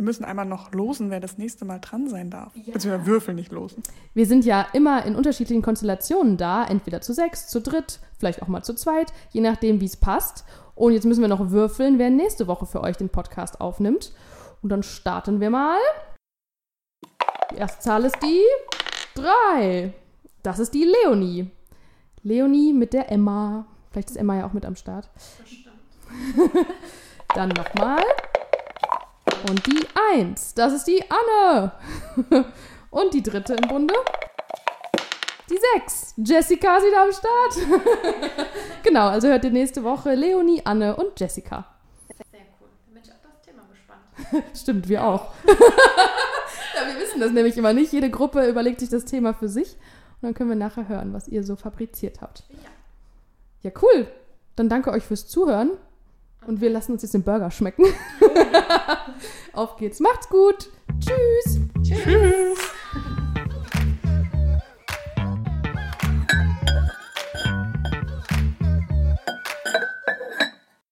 [0.00, 2.54] Wir müssen einmal noch losen, wer das nächste Mal dran sein darf.
[2.54, 3.82] Beziehungsweise Würfel nicht losen.
[4.14, 8.48] Wir sind ja immer in unterschiedlichen Konstellationen da, entweder zu sechs, zu dritt, vielleicht auch
[8.48, 10.44] mal zu zweit, je nachdem, wie es passt.
[10.74, 14.12] Und jetzt müssen wir noch würfeln, wer nächste Woche für euch den Podcast aufnimmt.
[14.62, 15.78] Und dann starten wir mal.
[17.50, 18.40] Die erste Zahl ist die
[19.14, 19.92] drei.
[20.42, 21.50] Das ist die Leonie.
[22.22, 23.66] Leonie mit der Emma.
[23.90, 25.10] Vielleicht ist Emma ja auch mit am Start.
[27.34, 28.04] Dann nochmal.
[29.48, 30.54] Und die Eins.
[30.54, 31.72] Das ist die Anne.
[32.90, 33.94] Und die dritte im Bunde.
[35.48, 36.14] Die Sechs.
[36.16, 38.48] Jessica ist wieder am Start.
[38.82, 41.66] genau, also hört ihr nächste Woche Leonie, Anne und Jessica.
[42.30, 42.68] Sehr cool.
[42.86, 44.56] Da bin ich auf das Thema gespannt.
[44.56, 45.32] Stimmt, wir auch.
[46.92, 47.92] Wir wissen das nämlich immer nicht.
[47.92, 49.74] Jede Gruppe überlegt sich das Thema für sich.
[50.20, 52.44] Und dann können wir nachher hören, was ihr so fabriziert habt.
[52.50, 52.70] Ja.
[53.62, 54.06] Ja, cool.
[54.56, 55.72] Dann danke euch fürs Zuhören.
[56.46, 57.84] Und wir lassen uns jetzt den Burger schmecken.
[59.52, 60.00] Auf geht's.
[60.00, 60.70] Macht's gut.
[60.98, 61.60] Tschüss.
[61.82, 62.58] Tschüss.